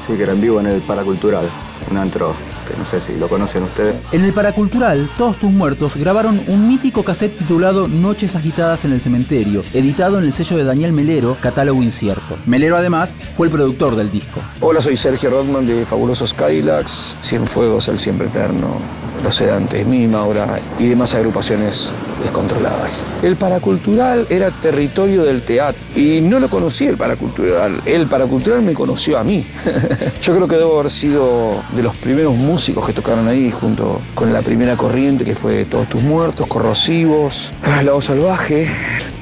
sí 0.06 0.14
que 0.14 0.24
era 0.24 0.34
en 0.34 0.42
vivo 0.42 0.60
en 0.60 0.68
el 0.68 0.82
Paracultural, 0.82 1.50
un 1.90 1.98
antro 1.98 2.34
que 2.68 2.78
no 2.78 2.86
sé 2.86 3.00
si 3.00 3.18
lo 3.18 3.28
conocen 3.28 3.64
ustedes. 3.64 3.96
En 4.12 4.24
el 4.24 4.34
Paracultural, 4.34 5.10
Todos 5.18 5.38
tus 5.38 5.50
muertos 5.52 5.96
grabaron 5.98 6.40
un 6.48 6.68
mítico 6.68 7.04
cassette 7.04 7.38
titulado 7.38 7.88
Noches 7.88 8.36
agitadas 8.36 8.86
en 8.86 8.94
el 8.94 9.02
cementerio, 9.02 9.64
editado 9.74 10.20
en 10.20 10.26
el 10.26 10.34
sello 10.34 10.58
de 10.58 10.64
Daniel 10.64 10.94
Melero, 10.94 11.36
Catálogo 11.42 11.82
Incierto. 11.82 12.38
Melero 12.46 12.78
además 12.78 13.16
fue 13.34 13.48
el 13.48 13.52
productor 13.54 13.96
del 13.96 14.12
disco. 14.12 14.40
Hola, 14.60 14.80
soy 14.80 14.96
Sergio 14.96 15.32
Rodman 15.32 15.66
de 15.66 15.86
Fabulosos 15.86 16.36
Cadillacs, 16.36 17.18
Cienfuegos, 17.24 17.88
El 17.88 17.98
Siempre 17.98 18.28
Eterno, 18.28 18.80
Los 19.24 19.36
Sedantes, 19.36 19.86
Mimi 19.86 20.08
Maura 20.08 20.60
y 20.80 20.88
demás 20.88 21.14
agrupaciones 21.14 21.92
descontroladas. 22.22 23.06
El 23.24 23.36
paracultural 23.36 24.26
era 24.30 24.52
territorio 24.52 25.24
del 25.24 25.42
teatro 25.42 25.82
y 25.96 26.22
no 26.22 26.40
lo 26.40 26.50
conocí 26.50 26.88
el 26.88 26.98
paracultural. 26.98 27.82
El 27.86 28.08
paracultural 28.08 28.62
me 28.62 28.74
conoció 28.74 29.18
a 29.18 29.24
mí. 29.24 29.46
Yo 30.22 30.36
creo 30.36 30.48
que 30.48 30.56
debo 30.58 30.80
haber 30.80 30.92
sido 30.92 31.64
de 31.76 31.84
los 31.84 31.96
primeros 31.96 32.36
músicos 32.36 32.86
que 32.86 32.94
tocaron 32.94 33.28
ahí 33.28 33.52
junto 33.52 34.02
con 34.16 34.34
la 34.34 34.42
primera 34.42 34.76
corriente 34.76 35.24
que 35.24 35.36
fue 35.36 35.66
Todos 35.66 35.88
tus 35.88 36.02
muertos, 36.02 36.48
Corrosivos, 36.48 37.54
La 37.84 37.92
Voz 37.92 38.06
Salvaje. 38.06 38.68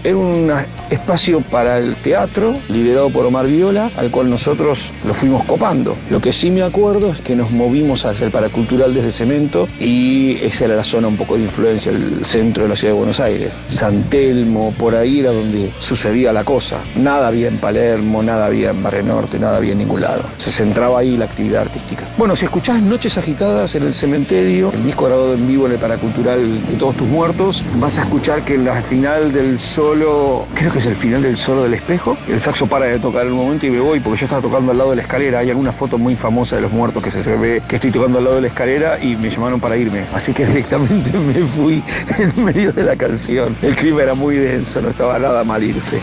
Era 0.03 0.17
una 0.17 0.65
espacio 0.89 1.41
para 1.41 1.77
el 1.77 1.95
teatro, 1.97 2.55
liderado 2.69 3.09
por 3.09 3.25
Omar 3.25 3.47
Viola, 3.47 3.89
al 3.97 4.11
cual 4.11 4.29
nosotros 4.29 4.93
lo 5.05 5.13
fuimos 5.13 5.43
copando. 5.45 5.95
Lo 6.09 6.21
que 6.21 6.33
sí 6.33 6.49
me 6.51 6.63
acuerdo 6.63 7.11
es 7.11 7.21
que 7.21 7.35
nos 7.35 7.51
movimos 7.51 8.05
hacia 8.05 8.25
el 8.25 8.31
paracultural 8.31 8.93
desde 8.93 9.11
Cemento 9.11 9.67
y 9.79 10.37
esa 10.41 10.65
era 10.65 10.75
la 10.75 10.83
zona 10.83 11.07
un 11.07 11.17
poco 11.17 11.35
de 11.35 11.43
influencia, 11.43 11.91
el 11.91 12.25
centro 12.25 12.63
de 12.63 12.69
la 12.69 12.75
ciudad 12.75 12.93
de 12.93 12.97
Buenos 12.97 13.19
Aires. 13.19 13.51
San 13.69 14.03
Telmo, 14.03 14.73
por 14.77 14.95
ahí 14.95 15.19
era 15.19 15.31
donde 15.31 15.71
sucedía 15.79 16.33
la 16.33 16.43
cosa. 16.43 16.79
Nada 16.95 17.27
había 17.27 17.47
en 17.47 17.57
Palermo, 17.57 18.23
nada 18.23 18.47
había 18.47 18.71
en 18.71 18.81
Barrio 18.81 19.03
Norte, 19.03 19.39
nada 19.39 19.57
había 19.57 19.73
en 19.73 19.79
ningún 19.79 20.01
lado. 20.01 20.23
Se 20.37 20.51
centraba 20.51 20.99
ahí 20.99 21.17
la 21.17 21.25
actividad 21.25 21.63
artística. 21.63 22.05
Bueno, 22.17 22.35
si 22.35 22.45
escuchás 22.45 22.81
Noches 22.81 23.17
Agitadas 23.17 23.75
en 23.75 23.83
el 23.83 23.93
Cementerio, 23.93 24.71
el 24.73 24.83
disco 24.83 25.05
grabado 25.05 25.33
en 25.33 25.47
vivo 25.47 25.65
en 25.65 25.73
el 25.73 25.79
Paracultural 25.79 26.67
de 26.67 26.75
Todos 26.77 26.95
Tus 26.95 27.07
Muertos, 27.07 27.63
vas 27.79 27.97
a 27.97 28.03
escuchar 28.03 28.43
que 28.43 28.55
en 28.55 28.65
la 28.65 28.81
final 28.81 29.31
del 29.31 29.59
solo, 29.59 30.45
creo 30.55 30.71
que 30.71 30.78
es 30.79 30.85
el 30.85 30.95
final 30.95 31.21
del 31.21 31.37
solo 31.37 31.63
del 31.63 31.73
espejo, 31.73 32.17
el 32.27 32.39
saxo 32.39 32.65
para 32.65 32.85
de 32.85 32.99
tocar 32.99 33.25
en 33.25 33.33
un 33.33 33.39
momento 33.39 33.65
y 33.65 33.69
me 33.69 33.81
voy 33.81 33.99
porque 33.99 34.21
yo 34.21 34.25
estaba 34.25 34.41
tocando 34.41 34.71
al 34.71 34.77
lado 34.77 34.91
de 34.91 34.95
la 34.95 35.01
escalera. 35.01 35.39
Hay 35.39 35.49
alguna 35.49 35.73
foto 35.73 35.97
muy 35.97 36.15
famosa 36.15 36.55
de 36.55 36.61
los 36.61 36.71
muertos 36.71 37.03
que 37.03 37.11
se 37.11 37.21
ve 37.35 37.61
que 37.67 37.75
estoy 37.75 37.91
tocando 37.91 38.17
al 38.17 38.23
lado 38.23 38.35
de 38.37 38.43
la 38.43 38.47
escalera 38.47 38.97
y 39.03 39.17
me 39.17 39.29
llamaron 39.29 39.59
para 39.59 39.75
irme. 39.75 40.05
Así 40.13 40.33
que 40.33 40.45
directamente 40.47 41.11
me 41.17 41.45
fui 41.45 41.83
en 42.17 42.45
medio 42.45 42.71
de 42.71 42.83
la 42.83 42.95
canción. 42.95 43.55
El 43.61 43.75
clima 43.75 44.03
era 44.03 44.13
muy 44.13 44.37
denso, 44.37 44.81
no 44.81 44.89
estaba 44.89 45.19
nada 45.19 45.43
mal 45.43 45.61
irse. 45.61 45.99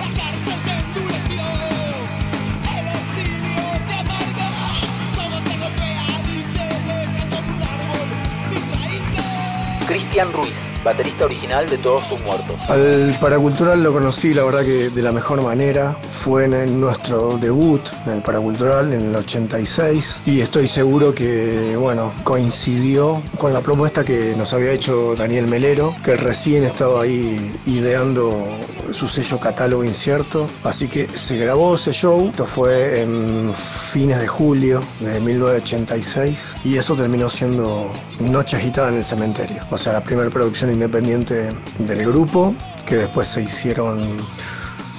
Cristian 10.16 10.32
Ruiz, 10.32 10.72
baterista 10.82 11.26
original 11.26 11.68
de 11.68 11.76
Todos 11.76 12.08
tus 12.08 12.18
muertos. 12.20 12.58
Al 12.70 13.14
Paracultural 13.20 13.82
lo 13.82 13.92
conocí, 13.92 14.32
la 14.32 14.44
verdad 14.44 14.64
que 14.64 14.88
de 14.88 15.02
la 15.02 15.12
mejor 15.12 15.42
manera. 15.42 15.94
Fue 16.10 16.46
en, 16.46 16.80
nuestro 16.80 17.36
debut 17.36 17.82
en 18.06 18.14
el 18.14 18.22
Paracultural 18.22 18.94
en 18.94 19.10
el 19.10 19.16
86 19.16 20.22
y 20.24 20.40
estoy 20.40 20.68
seguro 20.68 21.14
que, 21.14 21.76
bueno, 21.76 22.14
coincidió 22.24 23.20
con 23.36 23.52
la 23.52 23.60
propuesta 23.60 24.06
que 24.06 24.32
nos 24.38 24.54
había 24.54 24.72
hecho 24.72 25.14
Daniel 25.16 25.48
Melero, 25.48 25.94
que 26.02 26.16
recién 26.16 26.64
estaba 26.64 27.02
ahí 27.02 27.54
ideando 27.66 28.48
su 28.92 29.08
sello 29.08 29.38
catálogo 29.38 29.84
incierto. 29.84 30.48
Así 30.64 30.88
que 30.88 31.06
se 31.08 31.36
grabó 31.36 31.74
ese 31.74 31.92
show, 31.92 32.28
esto 32.28 32.46
fue 32.46 33.02
en 33.02 33.52
fines 33.52 34.18
de 34.18 34.26
julio 34.26 34.82
de 35.00 35.20
1986 35.20 36.56
y 36.64 36.78
eso 36.78 36.96
terminó 36.96 37.28
siendo 37.28 37.92
Noche 38.18 38.56
agitada 38.56 38.88
en 38.88 38.94
el 38.94 39.04
cementerio. 39.04 39.62
O 39.70 39.76
sea, 39.76 39.92
la 39.92 40.02
primera 40.06 40.30
producción 40.30 40.72
independiente 40.72 41.52
del 41.80 42.06
grupo, 42.06 42.54
que 42.86 42.96
después 42.96 43.26
se 43.26 43.42
hicieron, 43.42 43.98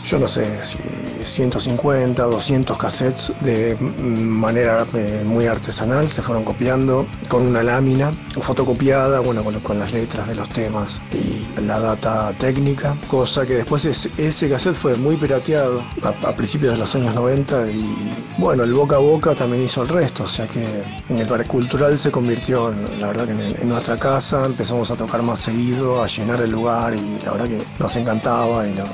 yo 0.08 0.18
no 0.20 0.28
sé, 0.28 0.46
si 0.64 0.78
150, 1.24 2.24
200 2.24 2.78
cassettes 2.78 3.34
de 3.42 3.76
manera 3.80 4.86
eh, 4.94 5.24
muy 5.26 5.48
artesanal, 5.48 6.08
se 6.10 6.22
fueron 6.22 6.46
copiando 6.46 7.06
con 7.30 7.46
una 7.46 7.62
lámina 7.64 8.12
fotocopiada, 8.42 9.20
bueno, 9.20 9.44
con, 9.44 9.60
con 9.60 9.80
las 9.80 9.92
letras 9.92 10.28
de 10.28 10.36
los 10.36 10.48
temas 10.50 11.02
y 11.12 11.62
la 11.62 11.80
data 11.80 12.32
técnica, 12.38 12.96
cosa 13.08 13.46
que 13.46 13.56
después 13.56 13.84
es- 13.86 14.10
ese 14.18 14.50
cassette 14.50 14.76
fue 14.76 14.96
muy 14.96 15.18
pirateado 15.18 15.84
a, 16.04 16.30
a 16.30 16.36
principios 16.36 16.74
de 16.74 16.80
los 16.80 16.96
años 16.96 17.14
90 17.14 17.70
y 17.72 17.86
bueno, 18.38 18.64
el 18.64 18.74
boca 18.74 18.96
a 18.96 19.00
boca 19.00 19.36
también 19.36 19.64
hizo 19.64 19.82
el 19.82 19.90
resto, 19.90 20.24
o 20.24 20.28
sea 20.28 20.48
que 20.48 20.64
el 21.10 21.28
bar 21.28 21.46
cultural 21.48 21.98
se 21.98 22.12
convirtió, 22.12 22.72
en, 22.72 23.02
la 23.02 23.08
verdad 23.08 23.26
que 23.26 23.32
en, 23.32 23.62
en 23.62 23.70
nuestra 23.70 24.00
casa, 24.00 24.46
empezamos 24.46 24.90
a 24.92 24.96
tocar 24.96 25.22
más 25.24 25.40
seguido, 25.40 26.02
a 26.02 26.08
llenar 26.08 26.40
el 26.42 26.52
lugar 26.52 26.94
y 26.94 27.20
la 27.26 27.32
verdad 27.34 27.48
que 27.50 27.62
nos 27.80 27.96
encantaba 27.98 28.68
y 28.68 28.74
nos, 28.74 28.88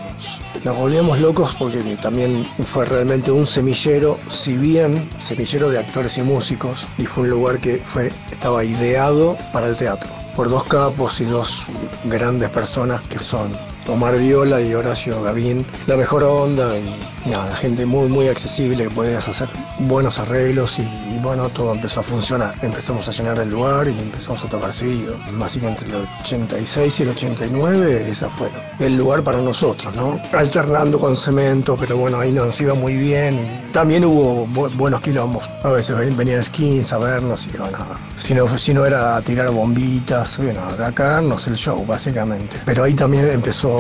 nos 0.63 0.75
volvíamos 1.03 1.19
locos 1.19 1.55
porque 1.59 1.97
también 2.01 2.45
fue 2.65 2.85
realmente 2.85 3.31
un 3.31 3.45
semillero, 3.45 4.17
si 4.27 4.57
bien 4.57 5.09
semillero 5.17 5.69
de 5.69 5.79
actores 5.79 6.17
y 6.17 6.21
músicos, 6.21 6.87
y 6.97 7.05
fue 7.05 7.23
un 7.23 7.31
lugar 7.31 7.59
que 7.59 7.77
fue, 7.77 8.11
estaba 8.31 8.63
ideado 8.63 9.37
para 9.51 9.67
el 9.67 9.75
teatro, 9.75 10.09
por 10.35 10.49
dos 10.49 10.63
capos 10.65 11.19
y 11.19 11.25
dos 11.25 11.65
grandes 12.05 12.49
personas 12.49 13.01
que 13.03 13.19
son 13.19 13.51
Omar 13.87 14.17
Viola 14.17 14.61
y 14.61 14.73
Horacio 14.73 15.21
Gavín, 15.23 15.65
la 15.87 15.95
mejor 15.95 16.23
onda 16.23 16.77
y 16.77 17.29
nada, 17.29 17.55
gente 17.55 17.85
muy 17.85 18.07
muy 18.09 18.27
accesible, 18.27 18.85
que 18.85 18.89
podías 18.89 19.27
hacer 19.27 19.49
buenos 19.79 20.19
arreglos 20.19 20.79
y, 20.79 20.83
y 21.13 21.19
bueno, 21.21 21.49
todo 21.49 21.73
empezó 21.73 21.99
a 22.01 22.03
funcionar. 22.03 22.53
Empezamos 22.61 23.07
a 23.07 23.11
llenar 23.11 23.39
el 23.39 23.49
lugar 23.49 23.87
y 23.87 23.97
empezamos 23.99 24.43
a 24.45 24.49
tocar 24.49 24.71
seguido. 24.71 25.15
Así 25.43 25.59
que 25.59 25.67
entre 25.67 25.89
el 25.89 25.95
86 26.21 26.99
y 26.99 27.03
el 27.03 27.09
89 27.09 28.07
esa 28.09 28.29
fue 28.29 28.49
el 28.79 28.95
lugar 28.95 29.23
para 29.23 29.37
nosotros, 29.39 29.93
¿no? 29.95 30.19
Alternando 30.37 30.99
con 30.99 31.15
cemento, 31.15 31.77
pero 31.79 31.97
bueno, 31.97 32.19
ahí 32.19 32.31
nos 32.31 32.59
iba 32.61 32.73
muy 32.73 32.95
bien 32.95 33.35
y 33.39 33.71
también 33.73 34.05
hubo 34.05 34.47
bu- 34.47 34.75
buenos 34.75 35.01
quilombos. 35.01 35.43
A 35.63 35.69
veces 35.69 35.97
ven- 35.97 36.15
venían 36.17 36.43
skins 36.43 36.91
a 36.93 36.97
vernos 36.99 37.47
y 37.53 37.57
bueno, 37.57 37.77
si 38.15 38.33
no, 38.33 38.47
si 38.57 38.73
no 38.73 38.85
era 38.85 39.21
tirar 39.21 39.49
bombitas, 39.51 40.37
bueno, 40.37 40.61
a 40.61 40.91
cagarnos 40.91 41.47
el 41.47 41.55
show 41.55 41.85
básicamente. 41.85 42.57
Pero 42.65 42.83
ahí 42.83 42.93
también 42.93 43.27
empezó, 43.29 43.72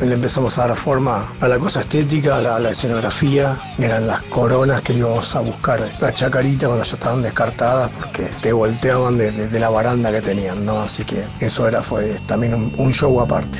le 0.00 0.14
empezamos 0.14 0.58
a 0.58 0.66
dar 0.68 0.76
forma 0.76 1.32
a 1.40 1.48
la 1.48 1.58
cosa 1.58 1.80
estética, 1.80 2.36
a 2.38 2.58
la, 2.60 2.70
escenografía, 2.70 3.58
eran 3.78 4.06
las 4.06 4.22
coronas 4.22 4.82
que 4.82 4.94
íbamos 4.94 5.34
a 5.36 5.40
buscar, 5.40 5.80
esta 5.80 6.12
chacarita 6.12 6.66
cuando 6.66 6.84
ya 6.84 6.92
estaban 6.94 7.22
descartadas 7.22 7.90
porque 7.98 8.24
te 8.40 8.52
volteaban 8.52 9.18
de, 9.18 9.30
de- 9.32 9.48
de 9.48 9.60
la 9.60 9.68
baranda 9.68 10.10
que 10.12 10.22
tenían, 10.22 10.64
¿no? 10.66 10.78
Así 10.80 11.04
que 11.04 11.24
eso 11.40 11.66
era, 11.68 11.82
fue 11.82 12.14
también 12.26 12.72
un 12.76 12.92
show 12.92 13.20
aparte. 13.20 13.58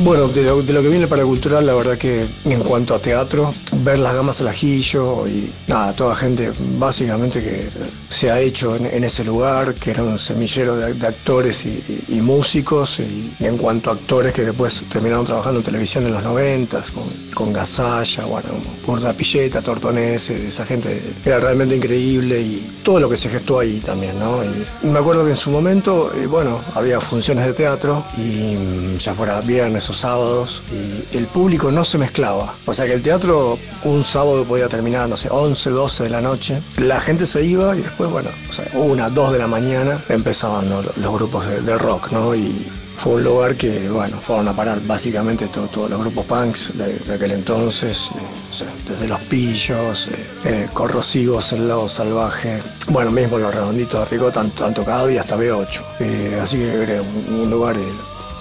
Bueno, 0.00 0.28
de 0.28 0.44
lo, 0.44 0.62
de 0.62 0.72
lo 0.72 0.80
que 0.80 0.88
viene 0.90 1.08
para 1.08 1.24
cultural, 1.24 1.66
la 1.66 1.74
verdad 1.74 1.98
que 1.98 2.24
en 2.44 2.60
cuanto 2.62 2.94
a 2.94 3.00
teatro, 3.00 3.52
ver 3.82 3.98
las 3.98 4.14
gamas 4.14 4.40
al 4.40 4.46
ajillo 4.46 5.26
y 5.26 5.50
nada, 5.66 5.92
toda 5.92 6.14
gente 6.14 6.52
básicamente 6.78 7.42
que 7.42 7.68
se 8.08 8.30
ha 8.30 8.38
hecho 8.40 8.76
en, 8.76 8.86
en 8.86 9.02
ese 9.02 9.24
lugar, 9.24 9.74
que 9.74 9.90
era 9.90 10.04
un 10.04 10.16
semillero 10.16 10.76
de, 10.76 10.94
de 10.94 11.06
actores 11.06 11.66
y, 11.66 12.04
y- 12.08 12.18
y 12.18 12.20
músicos, 12.20 13.00
y, 13.00 13.34
en 13.40 13.58
cuanto 13.58 13.90
a 13.90 13.94
actores 13.94 14.32
que 14.32 14.42
después 14.42 14.84
terminaron 14.88 15.24
trabajando 15.26 15.58
en 15.60 15.66
televisión 15.66 16.06
en 16.06 16.12
los 16.12 16.22
noventas, 16.22 16.92
con, 16.92 17.02
con 17.34 17.52
Gasalla, 17.52 18.24
bueno, 18.26 18.50
Burda 18.86 19.12
Pilleta, 19.14 19.62
Tortonese, 19.62 20.46
esa 20.46 20.64
gente 20.64 21.02
era 21.24 21.40
realmente 21.40 21.74
increíble 21.74 22.40
y 22.40 22.80
todo 22.84 23.00
lo 23.00 23.08
que 23.08 23.16
se 23.16 23.28
gestó 23.28 23.58
ahí 23.58 23.80
también, 23.80 24.16
¿no? 24.20 24.38
Y 24.44 24.86
me 24.86 24.98
acuerdo 25.00 25.24
que 25.24 25.30
en 25.30 25.36
su 25.36 25.50
momento, 25.50 26.12
eh, 26.14 26.26
bueno, 26.28 26.62
había 26.74 27.00
funciones 27.00 27.44
de 27.46 27.52
teatro 27.52 28.04
y 28.16 28.54
mm, 28.56 28.96
ya 28.98 29.12
fuera 29.14 29.40
viernes 29.40 29.87
o 29.90 29.92
sábados 29.94 30.62
y 30.72 31.16
el 31.16 31.26
público 31.26 31.70
no 31.70 31.84
se 31.84 31.98
mezclaba. 31.98 32.54
O 32.66 32.72
sea 32.72 32.86
que 32.86 32.94
el 32.94 33.02
teatro 33.02 33.58
un 33.84 34.04
sábado 34.04 34.44
podía 34.44 34.68
terminar, 34.68 35.08
no 35.08 35.16
sé, 35.16 35.28
11, 35.30 35.70
12 35.70 36.04
de 36.04 36.10
la 36.10 36.20
noche. 36.20 36.62
La 36.78 37.00
gente 37.00 37.26
se 37.26 37.44
iba 37.44 37.76
y 37.76 37.80
después, 37.80 38.10
bueno, 38.10 38.30
o 38.48 38.52
sea, 38.52 38.68
una, 38.74 39.08
dos 39.10 39.32
de 39.32 39.38
la 39.38 39.46
mañana 39.46 40.02
empezaban 40.08 40.68
¿no? 40.68 40.82
los, 40.82 40.96
grupos 41.12 41.46
de, 41.46 41.60
de 41.62 41.76
rock, 41.78 42.10
¿no? 42.12 42.34
Y 42.34 42.66
fue 42.96 43.14
un 43.14 43.22
lugar 43.24 43.54
que, 43.56 43.88
bueno, 43.90 44.18
fueron 44.20 44.48
a 44.48 44.56
parar 44.56 44.80
básicamente 44.84 45.46
todo- 45.48 45.68
todos 45.68 45.88
los 45.90 46.00
grupos 46.00 46.26
punks 46.26 46.76
de, 46.76 46.92
de 46.98 47.14
aquel 47.14 47.30
entonces, 47.30 48.10
de- 48.14 48.22
o 48.22 48.52
sea, 48.52 48.66
desde 48.88 49.06
Los 49.06 49.20
Pillos, 49.20 50.08
eh, 50.08 50.26
eh, 50.46 50.66
Corrosivos, 50.74 51.52
El 51.52 51.68
Lado 51.68 51.88
Salvaje, 51.88 52.60
bueno, 52.88 53.12
mismo 53.12 53.38
Los 53.38 53.54
Redonditos 53.54 54.00
de 54.00 54.06
Ricota 54.16 54.40
han, 54.40 54.52
han 54.64 54.74
tocado 54.74 55.08
y 55.10 55.16
hasta 55.16 55.36
B8. 55.36 55.84
Eh, 56.00 56.38
así 56.42 56.56
que 56.58 56.72
era 56.82 57.00
un, 57.02 57.40
un 57.42 57.50
lugar 57.50 57.76
eh, 57.76 57.82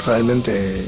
realmente 0.06 0.86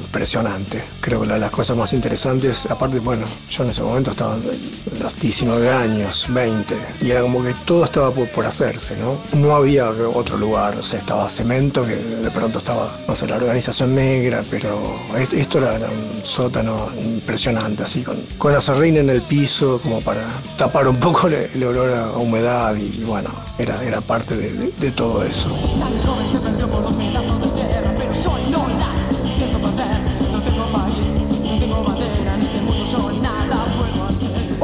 impresionante. 0.00 0.82
Creo 1.00 1.20
que 1.20 1.26
la- 1.26 1.38
las 1.38 1.50
cosas 1.50 1.76
más 1.76 1.92
interesantes, 1.92 2.66
aparte, 2.70 2.98
bueno, 3.00 3.26
yo 3.50 3.64
en 3.64 3.70
ese 3.70 3.82
momento 3.82 4.10
estaba 4.10 4.34
en 4.34 4.98
los 5.02 5.18
19 5.18 5.70
años, 5.70 6.26
20, 6.30 6.74
y 7.02 7.10
era 7.10 7.20
como 7.22 7.42
que 7.42 7.54
todo 7.64 7.84
estaba 7.84 8.10
por, 8.12 8.28
por 8.30 8.46
hacerse, 8.46 8.96
¿no? 8.96 9.18
No 9.38 9.54
había 9.54 9.90
otro 9.90 10.36
lugar, 10.36 10.76
o 10.76 10.82
sea, 10.82 10.98
estaba 10.98 11.28
Cemento, 11.28 11.84
que 11.84 11.94
de 11.96 12.30
pronto 12.30 12.58
estaba, 12.58 12.90
no 13.06 13.14
sé, 13.14 13.26
la 13.26 13.36
organización 13.36 13.94
negra, 13.94 14.42
pero 14.50 14.78
est- 15.18 15.32
esto 15.34 15.58
era, 15.58 15.74
un 15.88 16.24
sótano 16.24 16.90
impresionante, 17.04 17.82
así, 17.82 18.02
con, 18.02 18.16
con 18.38 18.52
la 18.52 18.60
serrina 18.60 19.00
en 19.00 19.10
el 19.10 19.22
piso, 19.22 19.80
como 19.82 20.00
para 20.00 20.22
tapar 20.56 20.88
un 20.88 20.96
poco 20.98 21.28
el, 21.28 21.62
olor 21.64 21.92
a 21.92 22.10
humedad, 22.12 22.74
y 22.76 23.04
bueno, 23.04 23.28
era, 23.58 23.82
era 23.84 24.00
parte 24.00 24.34
de- 24.36 24.52
de- 24.52 24.72
de 24.78 24.90
todo 24.92 25.22
eso. 25.22 25.48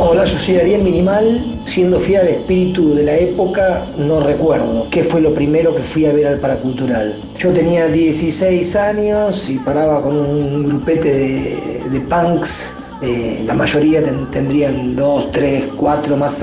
Hola, 0.05 0.25
yo 0.25 0.37
soy 0.37 0.57
Ariel 0.57 0.83
Minimal, 0.83 1.63
siendo 1.65 2.01
fiel 2.01 2.23
al 2.23 2.29
espíritu 2.29 2.93
de 2.95 3.05
la 3.05 3.17
época, 3.17 3.87
no 3.97 4.19
recuerdo 4.19 4.89
qué 4.91 5.05
fue 5.05 5.21
lo 5.21 5.33
primero 5.33 5.75
que 5.77 5.83
fui 5.83 6.07
a 6.07 6.13
ver 6.13 6.27
al 6.27 6.41
Paracultural. 6.41 7.21
Yo 7.39 7.53
tenía 7.53 7.87
16 7.87 8.75
años 8.75 9.49
y 9.49 9.59
paraba 9.61 10.03
con 10.03 10.17
un 10.17 10.65
grupete 10.69 11.09
de, 11.09 11.83
de 11.89 12.01
punks, 12.01 12.79
eh, 13.01 13.43
la 13.47 13.55
mayoría 13.55 14.03
ten- 14.03 14.27
tendrían 14.31 14.97
2, 14.97 15.31
3, 15.31 15.65
4, 15.77 16.17
más 16.17 16.43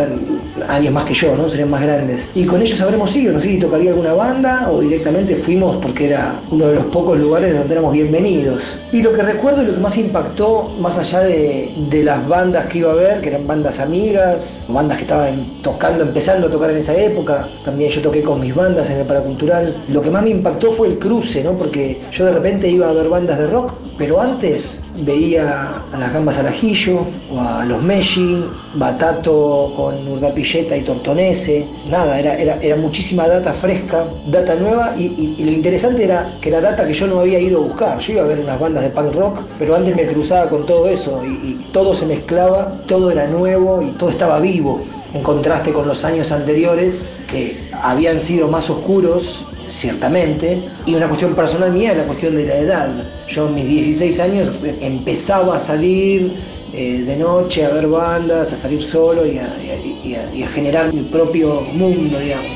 años 0.68 0.94
más 0.94 1.06
que 1.06 1.14
yo, 1.14 1.36
¿no? 1.36 1.48
Serían 1.48 1.70
más 1.70 1.82
grandes. 1.82 2.32
Y 2.36 2.46
con 2.46 2.62
ellos 2.62 2.82
habremos 2.82 3.16
ido, 3.16 3.34
no 3.34 3.40
sé 3.40 3.50
si 3.50 3.60
tocaría 3.60 3.92
alguna 3.92 4.14
banda 4.14 4.70
o 4.72 4.82
directamente 4.82 5.36
fuimos 5.36 5.78
porque 5.78 6.08
era 6.08 6.42
uno 6.52 6.68
de 6.68 6.76
los 6.76 6.86
pocos 6.86 7.18
lugares 7.18 7.58
donde 7.58 7.74
éramos 7.74 7.94
bienvenidos. 7.94 8.82
Y 8.92 9.02
lo 9.02 9.14
que 9.14 9.22
recuerdo 9.22 9.64
y 9.64 9.68
lo 9.68 9.76
que 9.76 9.80
más 9.80 9.98
impactó, 9.98 10.76
más 10.80 10.98
allá 10.98 11.22
de, 11.22 11.74
de 11.90 12.04
las 12.04 12.28
bandas 12.28 12.66
que 12.68 12.80
iba 12.80 12.92
a 12.92 12.96
ver, 12.96 13.22
que 13.22 13.30
eran 13.30 13.48
bandas 13.48 13.80
amigas, 13.80 14.68
bandas 14.70 14.98
que 14.98 15.04
estaban 15.04 15.62
tocando, 15.62 16.04
empezando 16.04 16.48
a 16.48 16.52
tocar 16.52 16.72
en 16.72 16.78
esa 16.78 16.96
época, 16.96 17.48
también 17.64 17.92
yo 17.92 18.02
toqué 18.02 18.22
con 18.22 18.40
mis 18.40 18.54
bandas 18.54 18.90
en 18.90 19.00
el 19.00 19.06
Paracultural, 19.06 19.84
lo 19.88 20.02
que 20.02 20.12
más 20.12 20.24
me 20.24 20.30
impactó 20.30 20.72
fue 20.72 20.88
el 20.88 21.00
cruce, 21.00 21.44
¿no? 21.44 21.54
Porque 21.54 22.02
yo 22.12 22.26
de 22.26 22.32
repente 22.32 22.70
iba 22.70 22.90
a 22.90 22.94
ver 22.94 23.10
bandas 23.10 23.40
de 23.40 23.48
rock, 23.48 23.74
pero 23.98 24.22
antes 24.22 24.88
veía 25.04 25.84
a 25.92 25.98
las 25.98 26.14
gambas 26.14 26.38
al 26.40 26.48
ajillo, 26.48 27.06
o 27.32 27.42
a 27.42 27.66
los 27.66 27.82
Meshi, 27.82 28.46
Batato 28.74 29.74
con 29.76 30.08
Urdapilleta 30.08 30.78
y 30.78 30.82
Tortonese, 30.82 31.68
nada, 31.90 32.20
era, 32.20 32.36
era, 32.36 32.60
era 32.62 32.76
muchísima 32.76 33.28
data 33.28 33.52
fresca, 33.52 34.06
data 34.28 34.56
nueva, 34.56 34.94
y, 34.98 35.36
y- 35.38 35.44
lo 35.44 35.52
interesante 35.52 36.04
era 36.04 36.38
que 36.40 36.50
era 36.50 36.62
data 36.62 36.86
que 36.86 36.94
yo 36.94 37.08
no 37.08 37.20
había 37.20 37.40
ido 37.40 37.60
a 37.60 37.64
buscar. 37.64 38.00
Yo 38.00 38.14
iba 38.14 38.22
a 38.24 38.26
ver 38.28 38.40
unas 38.40 38.60
bandas 38.60 38.84
de 38.84 38.90
punk 38.92 39.14
rock, 39.16 39.40
pero 39.58 39.76
antes 39.76 39.96
me 39.96 40.06
cruzaba 40.08 40.50
con 40.50 40.66
todo 40.66 40.88
eso, 40.88 41.22
y, 41.26 41.54
todo 41.74 41.94
se 41.94 42.06
mezclaba, 42.06 42.82
todo 42.88 43.12
era 43.12 43.28
nuevo 43.28 43.82
y 43.82 43.92
todo 43.92 44.10
estaba 44.10 44.40
vivo, 44.40 44.82
en 45.14 45.22
contraste 45.24 45.72
con 45.74 45.88
los 45.88 46.04
años 46.06 46.32
anteriores 46.32 47.14
que 47.28 47.70
habían 47.82 48.20
sido 48.22 48.48
más 48.48 48.70
oscuros 48.70 49.46
ciertamente, 49.68 50.64
y 50.86 50.96
una 50.96 51.08
cuestión 51.08 51.36
personal 51.36 51.72
mía 51.72 51.94
la 51.94 52.06
cuestión 52.06 52.36
de 52.36 52.46
la 52.46 52.56
edad. 52.58 52.90
Yo 53.28 53.48
a 53.48 53.50
mis 53.52 53.68
16 53.68 54.20
años 54.20 54.52
empezaba 54.82 55.58
a 55.58 55.60
salir 55.60 56.34
eh, 56.74 57.04
de 57.06 57.18
noche 57.18 57.66
a 57.66 57.70
ver 57.70 57.88
bandas, 57.88 58.54
a 58.54 58.56
salir 58.56 58.84
solo 58.84 59.26
y 59.26 59.38
a, 59.40 60.48
generar 60.48 60.94
mi 60.94 61.02
propio 61.04 61.62
mundo, 61.62 62.20
digamos. 62.20 62.48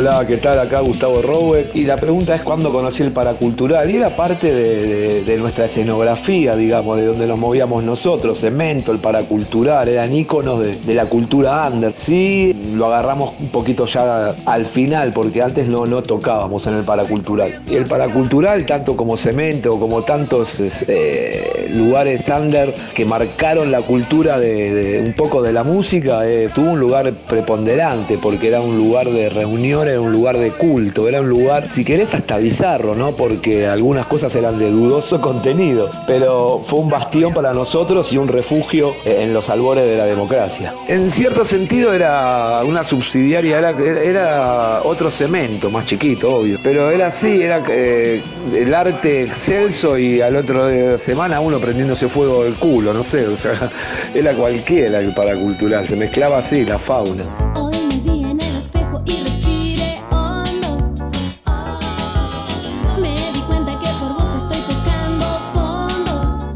Hola, 0.00 0.26
¿qué 0.26 0.38
tal? 0.38 0.58
Acá 0.58 0.80
Gustavo 0.80 1.20
Rowe. 1.20 1.72
Y 1.74 1.82
la 1.84 1.98
pregunta 1.98 2.34
es 2.34 2.40
cuándo 2.40 2.72
conocí 2.72 3.02
el 3.02 3.10
paracultural. 3.12 3.90
Y 3.90 3.96
era 3.96 4.16
parte 4.16 4.50
de, 4.50 5.20
de- 5.24 5.36
nuestra 5.36 5.66
escenografía, 5.66 6.56
digamos, 6.56 6.96
de 6.96 7.04
donde 7.04 7.26
nos 7.26 7.36
movíamos 7.38 7.84
nosotros. 7.84 8.38
Cemento, 8.40 8.92
el 8.92 8.98
paracultural, 8.98 9.86
eran 9.90 10.14
íconos 10.14 10.60
de, 10.60 10.74
de 10.74 10.94
la 10.94 11.04
cultura 11.04 11.68
under. 11.70 11.92
Sí, 11.92 12.56
lo 12.74 12.86
agarramos 12.86 13.34
un 13.40 13.48
poquito 13.48 13.84
ya 13.84 14.28
al 14.46 14.64
final, 14.64 15.12
porque 15.12 15.42
antes 15.42 15.68
no, 15.68 15.84
no 15.84 16.02
tocábamos 16.02 16.66
en 16.66 16.76
el 16.78 16.84
paracultural. 16.84 17.50
Y 17.68 17.74
el 17.74 17.84
paracultural, 17.84 18.64
tanto 18.64 18.96
como 18.96 19.18
Cemento, 19.18 19.78
como 19.78 20.00
tantos 20.00 20.56
eh, 20.88 21.70
lugares 21.74 22.26
under 22.30 22.74
que 22.94 23.04
marcaron 23.04 23.70
la 23.70 23.82
cultura 23.82 24.38
de, 24.38 25.02
un 25.04 25.12
poco 25.12 25.42
de 25.42 25.52
la 25.52 25.62
música, 25.62 26.26
eh, 26.26 26.48
tuvo 26.54 26.70
un 26.70 26.80
lugar 26.80 27.12
preponderante, 27.28 28.16
porque 28.16 28.48
era 28.48 28.62
un 28.62 28.78
lugar 28.78 29.10
de 29.10 29.28
reunión, 29.28 29.89
era 29.90 30.00
un 30.00 30.12
lugar 30.12 30.36
de 30.38 30.50
culto, 30.50 31.08
era 31.08 31.20
un 31.20 31.28
lugar, 31.28 31.68
si 31.70 31.84
querés, 31.84 32.14
hasta 32.14 32.38
bizarro, 32.38 32.94
¿no? 32.94 33.12
Porque 33.12 33.66
algunas 33.66 34.06
cosas 34.06 34.34
eran 34.34 34.58
de 34.58 34.70
dudoso 34.70 35.20
contenido, 35.20 35.90
pero 36.06 36.62
fue 36.66 36.80
un 36.80 36.88
bastión 36.88 37.34
para 37.34 37.52
nosotros 37.52 38.12
y 38.12 38.16
un 38.16 38.28
refugio 38.28 38.92
en 39.04 39.32
los 39.34 39.50
albores 39.50 39.86
de 39.86 39.96
la 39.96 40.06
democracia. 40.06 40.74
En 40.88 41.10
cierto 41.10 41.44
sentido 41.44 41.92
era 41.92 42.62
una 42.64 42.84
subsidiaria, 42.84 43.58
era 43.58 44.80
otro 44.84 45.10
cemento, 45.10 45.70
más 45.70 45.84
chiquito, 45.84 46.36
obvio, 46.36 46.58
pero 46.62 46.90
era 46.90 47.08
así, 47.08 47.42
era 47.42 47.62
eh, 47.68 48.22
el 48.54 48.74
arte 48.74 49.24
excelso 49.24 49.98
y 49.98 50.20
al 50.20 50.36
otro 50.36 50.66
de 50.66 50.98
semana 50.98 51.40
uno 51.40 51.58
prendiéndose 51.58 52.08
fuego 52.08 52.44
del 52.44 52.54
culo, 52.54 52.92
no 52.92 53.04
sé, 53.04 53.26
o 53.26 53.36
sea, 53.36 53.70
era 54.14 54.34
cualquiera 54.34 54.98
el 54.98 55.14
paracultural, 55.14 55.86
se 55.86 55.96
mezclaba 55.96 56.38
así 56.38 56.64
la 56.64 56.78
fauna. 56.78 57.49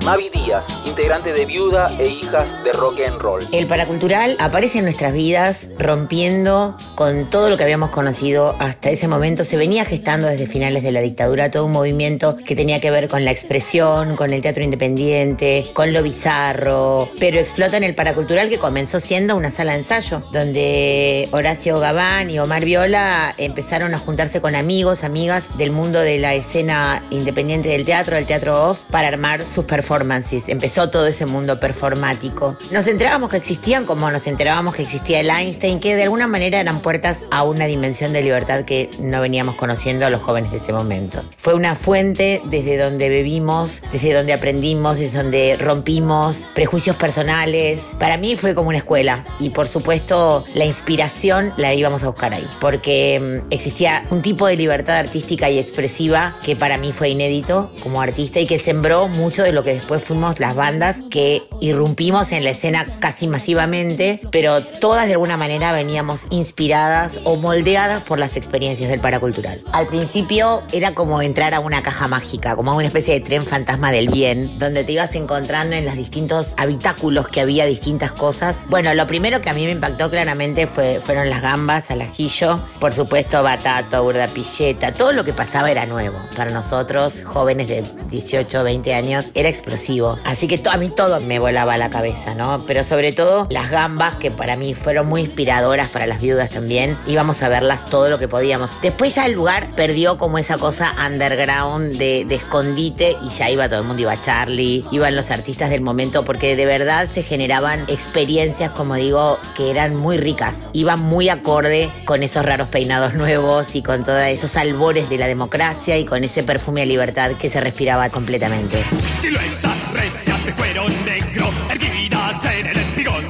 Mavi 0.04 0.28
Díaz, 0.28 0.83
integrante 0.94 1.32
de 1.32 1.44
Viuda 1.44 1.92
e 1.98 2.06
Hijas 2.06 2.62
de 2.62 2.72
Rock 2.72 3.00
and 3.04 3.20
Roll. 3.20 3.44
El 3.50 3.66
paracultural 3.66 4.36
aparece 4.38 4.78
en 4.78 4.84
nuestras 4.84 5.12
vidas 5.12 5.68
rompiendo 5.76 6.78
con 6.94 7.26
todo 7.26 7.50
lo 7.50 7.56
que 7.56 7.64
habíamos 7.64 7.90
conocido 7.90 8.54
hasta 8.60 8.90
ese 8.90 9.08
momento. 9.08 9.42
Se 9.42 9.56
venía 9.56 9.84
gestando 9.84 10.28
desde 10.28 10.46
finales 10.46 10.84
de 10.84 10.92
la 10.92 11.00
dictadura 11.00 11.50
todo 11.50 11.66
un 11.66 11.72
movimiento 11.72 12.36
que 12.36 12.54
tenía 12.54 12.80
que 12.80 12.92
ver 12.92 13.08
con 13.08 13.24
la 13.24 13.32
expresión, 13.32 14.14
con 14.14 14.32
el 14.32 14.40
teatro 14.40 14.62
independiente, 14.62 15.66
con 15.72 15.92
lo 15.92 16.00
bizarro, 16.00 17.08
pero 17.18 17.40
explota 17.40 17.76
en 17.76 17.82
el 17.82 17.96
paracultural 17.96 18.48
que 18.48 18.58
comenzó 18.58 19.00
siendo 19.00 19.34
una 19.34 19.50
sala 19.50 19.72
de 19.72 19.78
ensayo, 19.78 20.22
donde 20.30 21.28
Horacio 21.32 21.80
Gabán 21.80 22.30
y 22.30 22.38
Omar 22.38 22.64
Viola 22.64 23.34
empezaron 23.36 23.94
a 23.94 23.98
juntarse 23.98 24.40
con 24.40 24.54
amigos, 24.54 25.02
amigas 25.02 25.48
del 25.58 25.72
mundo 25.72 25.98
de 25.98 26.18
la 26.18 26.34
escena 26.34 27.02
independiente 27.10 27.70
del 27.70 27.84
teatro, 27.84 28.14
del 28.14 28.26
teatro 28.26 28.70
off, 28.70 28.84
para 28.92 29.08
armar 29.08 29.44
sus 29.44 29.64
performances. 29.64 30.48
Empezó 30.48 30.83
todo 30.90 31.06
ese 31.06 31.26
mundo 31.26 31.60
performático. 31.60 32.56
Nos 32.70 32.86
enterábamos 32.86 33.30
que 33.30 33.36
existían 33.36 33.84
como 33.84 34.10
nos 34.10 34.26
enterábamos 34.26 34.74
que 34.74 34.82
existía 34.82 35.20
el 35.20 35.30
Einstein, 35.30 35.80
que 35.80 35.96
de 35.96 36.04
alguna 36.04 36.26
manera 36.26 36.60
eran 36.60 36.80
puertas 36.80 37.22
a 37.30 37.42
una 37.42 37.66
dimensión 37.66 38.12
de 38.12 38.22
libertad 38.22 38.64
que 38.64 38.90
no 38.98 39.20
veníamos 39.20 39.56
conociendo 39.56 40.06
a 40.06 40.10
los 40.10 40.22
jóvenes 40.22 40.50
de 40.50 40.58
ese 40.58 40.72
momento. 40.72 41.22
Fue 41.36 41.54
una 41.54 41.74
fuente 41.74 42.42
desde 42.44 42.78
donde 42.78 43.08
bebimos, 43.08 43.82
desde 43.92 44.12
donde 44.12 44.32
aprendimos, 44.32 44.98
desde 44.98 45.18
donde 45.18 45.56
rompimos 45.56 46.44
prejuicios 46.54 46.96
personales. 46.96 47.80
Para 47.98 48.16
mí 48.16 48.36
fue 48.36 48.54
como 48.54 48.68
una 48.68 48.78
escuela 48.78 49.24
y 49.40 49.50
por 49.50 49.68
supuesto 49.68 50.44
la 50.54 50.64
inspiración 50.64 51.52
la 51.56 51.74
íbamos 51.74 52.02
a 52.04 52.06
buscar 52.06 52.32
ahí, 52.32 52.46
porque 52.60 53.42
mm, 53.42 53.46
existía 53.50 54.06
un 54.10 54.22
tipo 54.22 54.46
de 54.46 54.56
libertad 54.56 54.96
artística 54.96 55.50
y 55.50 55.58
expresiva 55.58 56.36
que 56.44 56.56
para 56.56 56.78
mí 56.78 56.92
fue 56.92 57.10
inédito 57.10 57.70
como 57.82 58.00
artista 58.00 58.40
y 58.40 58.46
que 58.46 58.58
sembró 58.58 59.08
mucho 59.08 59.42
de 59.42 59.52
lo 59.52 59.62
que 59.62 59.74
después 59.74 60.02
fuimos 60.02 60.40
las 60.40 60.54
bandas 60.54 60.73
que 61.10 61.42
irrumpimos 61.60 62.32
en 62.32 62.44
la 62.44 62.50
escena 62.50 62.86
casi 62.98 63.26
masivamente, 63.26 64.20
pero 64.30 64.62
todas 64.62 65.06
de 65.06 65.12
alguna 65.12 65.36
manera 65.36 65.72
veníamos 65.72 66.26
inspiradas 66.30 67.20
o 67.24 67.36
moldeadas 67.36 68.02
por 68.02 68.18
las 68.18 68.36
experiencias 68.36 68.90
del 68.90 69.00
paracultural. 69.00 69.60
Al 69.72 69.86
principio 69.86 70.62
era 70.72 70.94
como 70.94 71.22
entrar 71.22 71.54
a 71.54 71.60
una 71.60 71.82
caja 71.82 72.08
mágica, 72.08 72.56
como 72.56 72.74
una 72.74 72.86
especie 72.86 73.14
de 73.14 73.20
tren 73.20 73.44
fantasma 73.44 73.92
del 73.92 74.08
bien, 74.08 74.58
donde 74.58 74.84
te 74.84 74.92
ibas 74.92 75.14
encontrando 75.14 75.76
en 75.76 75.84
los 75.84 75.94
distintos 75.94 76.54
habitáculos 76.56 77.28
que 77.28 77.40
había 77.40 77.66
distintas 77.66 78.12
cosas. 78.12 78.64
Bueno, 78.68 78.94
lo 78.94 79.06
primero 79.06 79.40
que 79.40 79.50
a 79.50 79.54
mí 79.54 79.64
me 79.64 79.72
impactó 79.72 80.10
claramente 80.10 80.66
fue, 80.66 81.00
fueron 81.00 81.30
las 81.30 81.42
gambas 81.42 81.90
al 81.90 82.02
ajillo, 82.02 82.58
por 82.80 82.92
supuesto 82.92 83.42
batato, 83.42 84.02
burdapilleta, 84.02 84.92
todo 84.92 85.12
lo 85.12 85.24
que 85.24 85.32
pasaba 85.32 85.70
era 85.70 85.86
nuevo. 85.86 86.18
Para 86.36 86.50
nosotros, 86.50 87.22
jóvenes 87.24 87.68
de 87.68 87.84
18, 88.10 88.64
20 88.64 88.94
años, 88.94 89.30
era 89.34 89.48
explosivo. 89.48 90.18
Así 90.24 90.48
que 90.48 90.58
a 90.70 90.76
mí 90.76 90.88
todo 90.88 91.20
me 91.20 91.38
volaba 91.38 91.76
la 91.76 91.90
cabeza, 91.90 92.34
¿no? 92.34 92.60
Pero 92.66 92.84
sobre 92.84 93.12
todo 93.12 93.46
las 93.50 93.70
gambas, 93.70 94.16
que 94.16 94.30
para 94.30 94.56
mí 94.56 94.74
fueron 94.74 95.08
muy 95.08 95.22
inspiradoras 95.22 95.88
para 95.88 96.06
las 96.06 96.20
viudas 96.20 96.50
también. 96.50 96.98
Íbamos 97.06 97.42
a 97.42 97.48
verlas 97.48 97.84
todo 97.86 98.10
lo 98.10 98.18
que 98.18 98.28
podíamos. 98.28 98.70
Después 98.82 99.14
ya 99.14 99.26
el 99.26 99.32
lugar 99.32 99.70
perdió 99.76 100.18
como 100.18 100.38
esa 100.38 100.58
cosa 100.58 100.94
underground 101.06 101.96
de, 101.96 102.24
de 102.24 102.34
escondite 102.34 103.16
y 103.22 103.30
ya 103.30 103.50
iba 103.50 103.68
todo 103.68 103.80
el 103.80 103.86
mundo, 103.86 104.02
iba 104.02 104.20
Charlie, 104.20 104.84
iban 104.90 105.14
los 105.14 105.30
artistas 105.30 105.70
del 105.70 105.80
momento, 105.80 106.24
porque 106.24 106.56
de 106.56 106.66
verdad 106.66 107.08
se 107.10 107.22
generaban 107.22 107.80
experiencias, 107.88 108.70
como 108.70 108.94
digo, 108.94 109.38
que 109.56 109.70
eran 109.70 109.96
muy 109.96 110.16
ricas. 110.16 110.66
Iban 110.72 111.00
muy 111.00 111.28
acorde 111.28 111.90
con 112.04 112.22
esos 112.22 112.44
raros 112.44 112.68
peinados 112.68 113.14
nuevos 113.14 113.74
y 113.74 113.82
con 113.82 114.04
todos 114.04 114.22
esos 114.24 114.56
albores 114.56 115.08
de 115.08 115.18
la 115.18 115.26
democracia 115.26 115.96
y 115.98 116.04
con 116.04 116.24
ese 116.24 116.42
perfume 116.42 116.82
a 116.82 116.86
libertad 116.86 117.32
que 117.32 117.48
se 117.50 117.60
respiraba 117.60 118.08
completamente. 118.10 118.84
Siluetas 119.20 120.33
de 120.44 120.52
cuero 120.52 120.84
negro, 121.04 121.50
erguidas 121.70 122.44
en 122.44 122.66
el 122.66 122.76
espigón. 122.76 123.24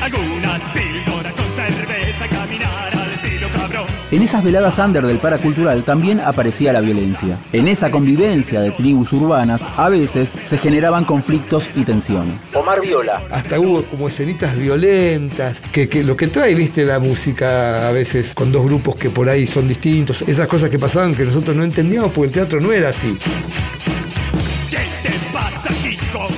Algunas 0.00 0.62
píldoras 0.72 1.34
con 1.34 1.52
cerveza, 1.52 2.28
caminar 2.28 2.96
al 2.96 3.12
estilo 3.12 3.48
cabrón. 3.50 3.86
En 4.12 4.22
esas 4.22 4.44
veladas 4.44 4.78
under 4.78 5.04
del 5.04 5.18
paracultural 5.18 5.82
también 5.82 6.20
aparecía 6.20 6.72
la 6.72 6.80
violencia. 6.80 7.36
En 7.52 7.66
esa 7.66 7.90
convivencia 7.90 8.60
de 8.60 8.70
tribus 8.70 9.12
urbanas, 9.12 9.66
a 9.76 9.88
veces 9.88 10.34
se 10.42 10.58
generaban 10.58 11.04
conflictos 11.04 11.68
y 11.74 11.84
tensiones. 11.84 12.54
Omar 12.54 12.80
Viola. 12.80 13.22
Hasta 13.30 13.58
hubo 13.58 13.82
como 13.82 14.08
escenitas 14.08 14.56
violentas, 14.56 15.60
que, 15.72 15.88
que 15.88 16.04
lo 16.04 16.16
que 16.16 16.28
trae, 16.28 16.54
viste, 16.54 16.84
la 16.84 17.00
música 17.00 17.88
a 17.88 17.92
veces 17.92 18.34
con 18.34 18.52
dos 18.52 18.64
grupos 18.64 18.96
que 18.96 19.10
por 19.10 19.28
ahí 19.28 19.46
son 19.46 19.66
distintos, 19.66 20.22
esas 20.22 20.46
cosas 20.46 20.70
que 20.70 20.78
pasaban 20.78 21.14
que 21.14 21.24
nosotros 21.24 21.56
no 21.56 21.64
entendíamos 21.64 22.12
porque 22.12 22.28
el 22.28 22.32
teatro 22.32 22.60
no 22.60 22.72
era 22.72 22.90
así. 22.90 23.18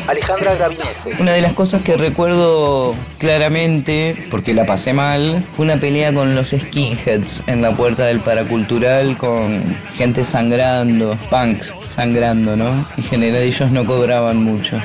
¿Qué 0.02 0.06
te 0.06 0.10
Alejandra 0.10 0.54
Gravinese. 0.54 1.10
Una 1.18 1.32
de 1.32 1.40
las 1.40 1.52
cosas 1.52 1.82
que 1.82 1.96
recuerdo 1.96 2.94
claramente, 3.18 4.26
porque 4.30 4.54
la 4.54 4.66
pasé 4.66 4.92
mal, 4.92 5.42
fue 5.52 5.64
una 5.64 5.76
pelea 5.76 6.12
con 6.12 6.34
los 6.34 6.50
skinheads 6.50 7.44
en 7.46 7.62
la 7.62 7.72
puerta 7.72 8.06
del 8.06 8.20
paracultural 8.20 9.16
con 9.16 9.62
gente 9.94 10.24
sangrando, 10.24 11.16
punks 11.30 11.74
sangrando, 11.88 12.56
¿no? 12.56 12.84
En 12.96 13.04
general 13.04 13.42
ellos 13.42 13.70
no 13.70 13.84
cobraban 13.84 14.42
mucho. 14.42 14.80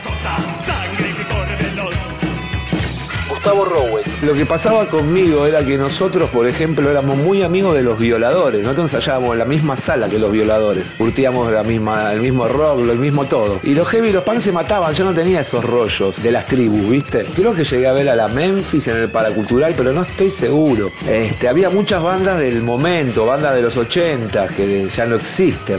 Gustavo. 3.37 3.67
Lo 4.23 4.33
que 4.33 4.45
pasaba 4.45 4.87
conmigo 4.87 5.45
era 5.45 5.63
que 5.63 5.77
nosotros, 5.77 6.29
por 6.31 6.47
ejemplo, 6.47 6.89
éramos 6.89 7.17
muy 7.17 7.43
amigos 7.43 7.75
de 7.75 7.83
los 7.83 7.99
violadores. 7.99 8.63
Nosotros 8.63 8.93
ensayábamos 8.93 9.33
en 9.33 9.39
la 9.39 9.45
misma 9.45 9.77
sala 9.77 10.09
que 10.09 10.17
los 10.17 10.31
violadores. 10.31 10.95
Curtíamos 10.97 11.51
la 11.51 11.63
misma, 11.63 12.13
el 12.13 12.21
mismo 12.21 12.47
rock, 12.47 12.79
el 12.79 12.97
mismo 12.97 13.25
todo. 13.25 13.59
Y 13.63 13.75
los 13.75 13.87
heavy 13.89 14.09
y 14.09 14.11
los 14.11 14.23
punk 14.23 14.39
se 14.39 14.51
mataban. 14.51 14.93
Yo 14.93 15.05
no 15.05 15.13
tenía 15.13 15.41
esos 15.41 15.63
rollos 15.63 16.21
de 16.21 16.31
las 16.31 16.47
tribus, 16.47 16.89
¿viste? 16.89 17.25
Creo 17.35 17.53
que 17.53 17.63
llegué 17.63 17.87
a 17.87 17.93
ver 17.93 18.09
a 18.09 18.15
la 18.15 18.27
Memphis 18.27 18.87
en 18.87 18.97
el 18.97 19.09
paracultural, 19.09 19.75
pero 19.77 19.93
no 19.93 20.01
estoy 20.01 20.31
seguro. 20.31 20.91
Este, 21.07 21.47
había 21.47 21.69
muchas 21.69 22.01
bandas 22.01 22.39
del 22.39 22.63
momento, 22.63 23.25
bandas 23.25 23.53
de 23.53 23.61
los 23.61 23.77
80 23.77 24.47
que 24.47 24.89
ya 24.89 25.05
no 25.05 25.15
existen. 25.15 25.77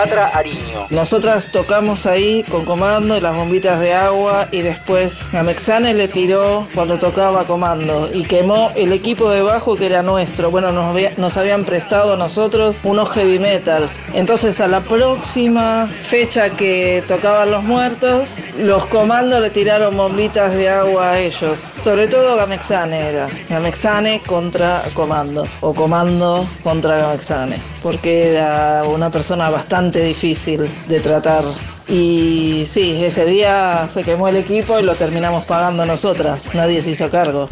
Patra 0.00 0.28
Ariño. 0.28 0.86
Nosotras 0.88 1.50
tocamos 1.52 2.06
ahí 2.06 2.42
con 2.44 2.64
comando 2.64 3.18
y 3.18 3.20
las 3.20 3.36
bombitas 3.36 3.78
de 3.80 3.92
agua 3.92 4.48
y 4.50 4.62
después 4.62 5.28
Gamexane 5.30 5.92
le 5.92 6.08
tiró 6.08 6.66
cuando 6.74 6.98
tocaba 6.98 7.44
comando 7.44 8.08
y 8.10 8.22
quemó 8.24 8.70
el 8.76 8.94
equipo 8.94 9.28
de 9.28 9.42
bajo 9.42 9.76
que 9.76 9.84
era 9.84 10.02
nuestro. 10.02 10.50
Bueno, 10.50 10.72
nos, 10.72 10.86
había- 10.92 11.12
nos 11.18 11.36
habían 11.36 11.64
prestado 11.66 12.14
a 12.14 12.16
nosotros 12.16 12.80
unos 12.82 13.10
heavy 13.10 13.38
metals. 13.38 14.06
Entonces 14.14 14.58
a 14.62 14.68
la 14.68 14.80
próxima 14.80 15.86
fecha 16.00 16.48
que 16.48 17.04
tocaban 17.06 17.50
los 17.50 17.62
muertos, 17.62 18.38
los 18.58 18.86
comandos 18.86 19.42
le 19.42 19.50
tiraron 19.50 19.94
bombitas 19.98 20.54
de 20.54 20.70
agua 20.70 21.10
a 21.10 21.18
ellos. 21.18 21.74
Sobre 21.82 22.08
todo 22.08 22.36
Gamexane 22.36 22.96
era. 23.10 23.28
Gamexane 23.50 24.22
contra 24.26 24.80
comando 24.94 25.46
o 25.60 25.74
comando 25.74 26.48
contra 26.62 26.96
Gamexane. 26.96 27.60
Porque 27.82 28.28
era 28.28 28.82
una 28.84 29.10
persona 29.10 29.48
bastante 29.50 29.89
difícil 29.98 30.70
de 30.86 31.00
tratar. 31.00 31.44
Y 31.88 32.62
sí, 32.66 33.02
ese 33.04 33.24
día 33.24 33.88
se 33.92 34.04
quemó 34.04 34.28
el 34.28 34.36
equipo 34.36 34.78
y 34.78 34.84
lo 34.84 34.94
terminamos 34.94 35.44
pagando 35.44 35.84
nosotras. 35.84 36.48
Nadie 36.54 36.82
se 36.82 36.90
hizo 36.90 37.10
cargo. 37.10 37.48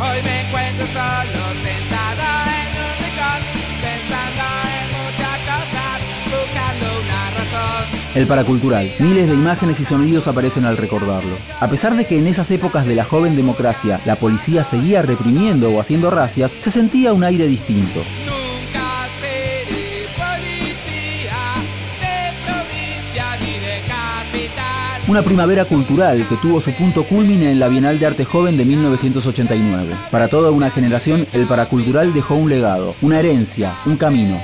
Hoy 0.00 0.22
me 0.24 0.46
encuentro 0.46 0.86
solo 0.86 1.44
sentado 1.64 2.26
en 2.46 2.68
un 2.78 2.94
rincón, 3.02 3.40
pensando 3.82 4.44
en 4.70 4.86
muchas 4.96 5.38
cosas, 5.50 5.98
buscando 6.24 6.86
una 7.00 7.30
razón. 7.30 8.00
El 8.14 8.26
paracultural. 8.26 8.92
Miles 9.00 9.26
de 9.26 9.34
imágenes 9.34 9.80
y 9.80 9.84
sonidos 9.84 10.28
aparecen 10.28 10.66
al 10.66 10.76
recordarlo. 10.76 11.36
A 11.58 11.68
pesar 11.68 11.96
de 11.96 12.06
que 12.06 12.16
en 12.16 12.28
esas 12.28 12.50
épocas 12.52 12.86
de 12.86 12.94
la 12.94 13.04
joven 13.04 13.34
democracia 13.34 14.00
la 14.04 14.16
policía 14.16 14.62
seguía 14.62 15.02
reprimiendo 15.02 15.70
o 15.70 15.80
haciendo 15.80 16.10
racias, 16.10 16.56
se 16.60 16.70
sentía 16.70 17.12
un 17.12 17.24
aire 17.24 17.48
distinto. 17.48 18.04
Una 25.10 25.24
primavera 25.24 25.64
cultural 25.64 26.24
que 26.28 26.36
tuvo 26.36 26.60
su 26.60 26.72
punto 26.72 27.02
culmine 27.02 27.50
en 27.50 27.58
la 27.58 27.66
Bienal 27.66 27.98
de 27.98 28.06
Arte 28.06 28.24
Joven 28.24 28.56
de 28.56 28.64
1989. 28.64 29.92
Para 30.08 30.28
toda 30.28 30.52
una 30.52 30.70
generación, 30.70 31.26
el 31.32 31.48
paracultural 31.48 32.14
dejó 32.14 32.36
un 32.36 32.48
legado, 32.48 32.94
una 33.02 33.18
herencia, 33.18 33.74
un 33.86 33.96
camino. 33.96 34.40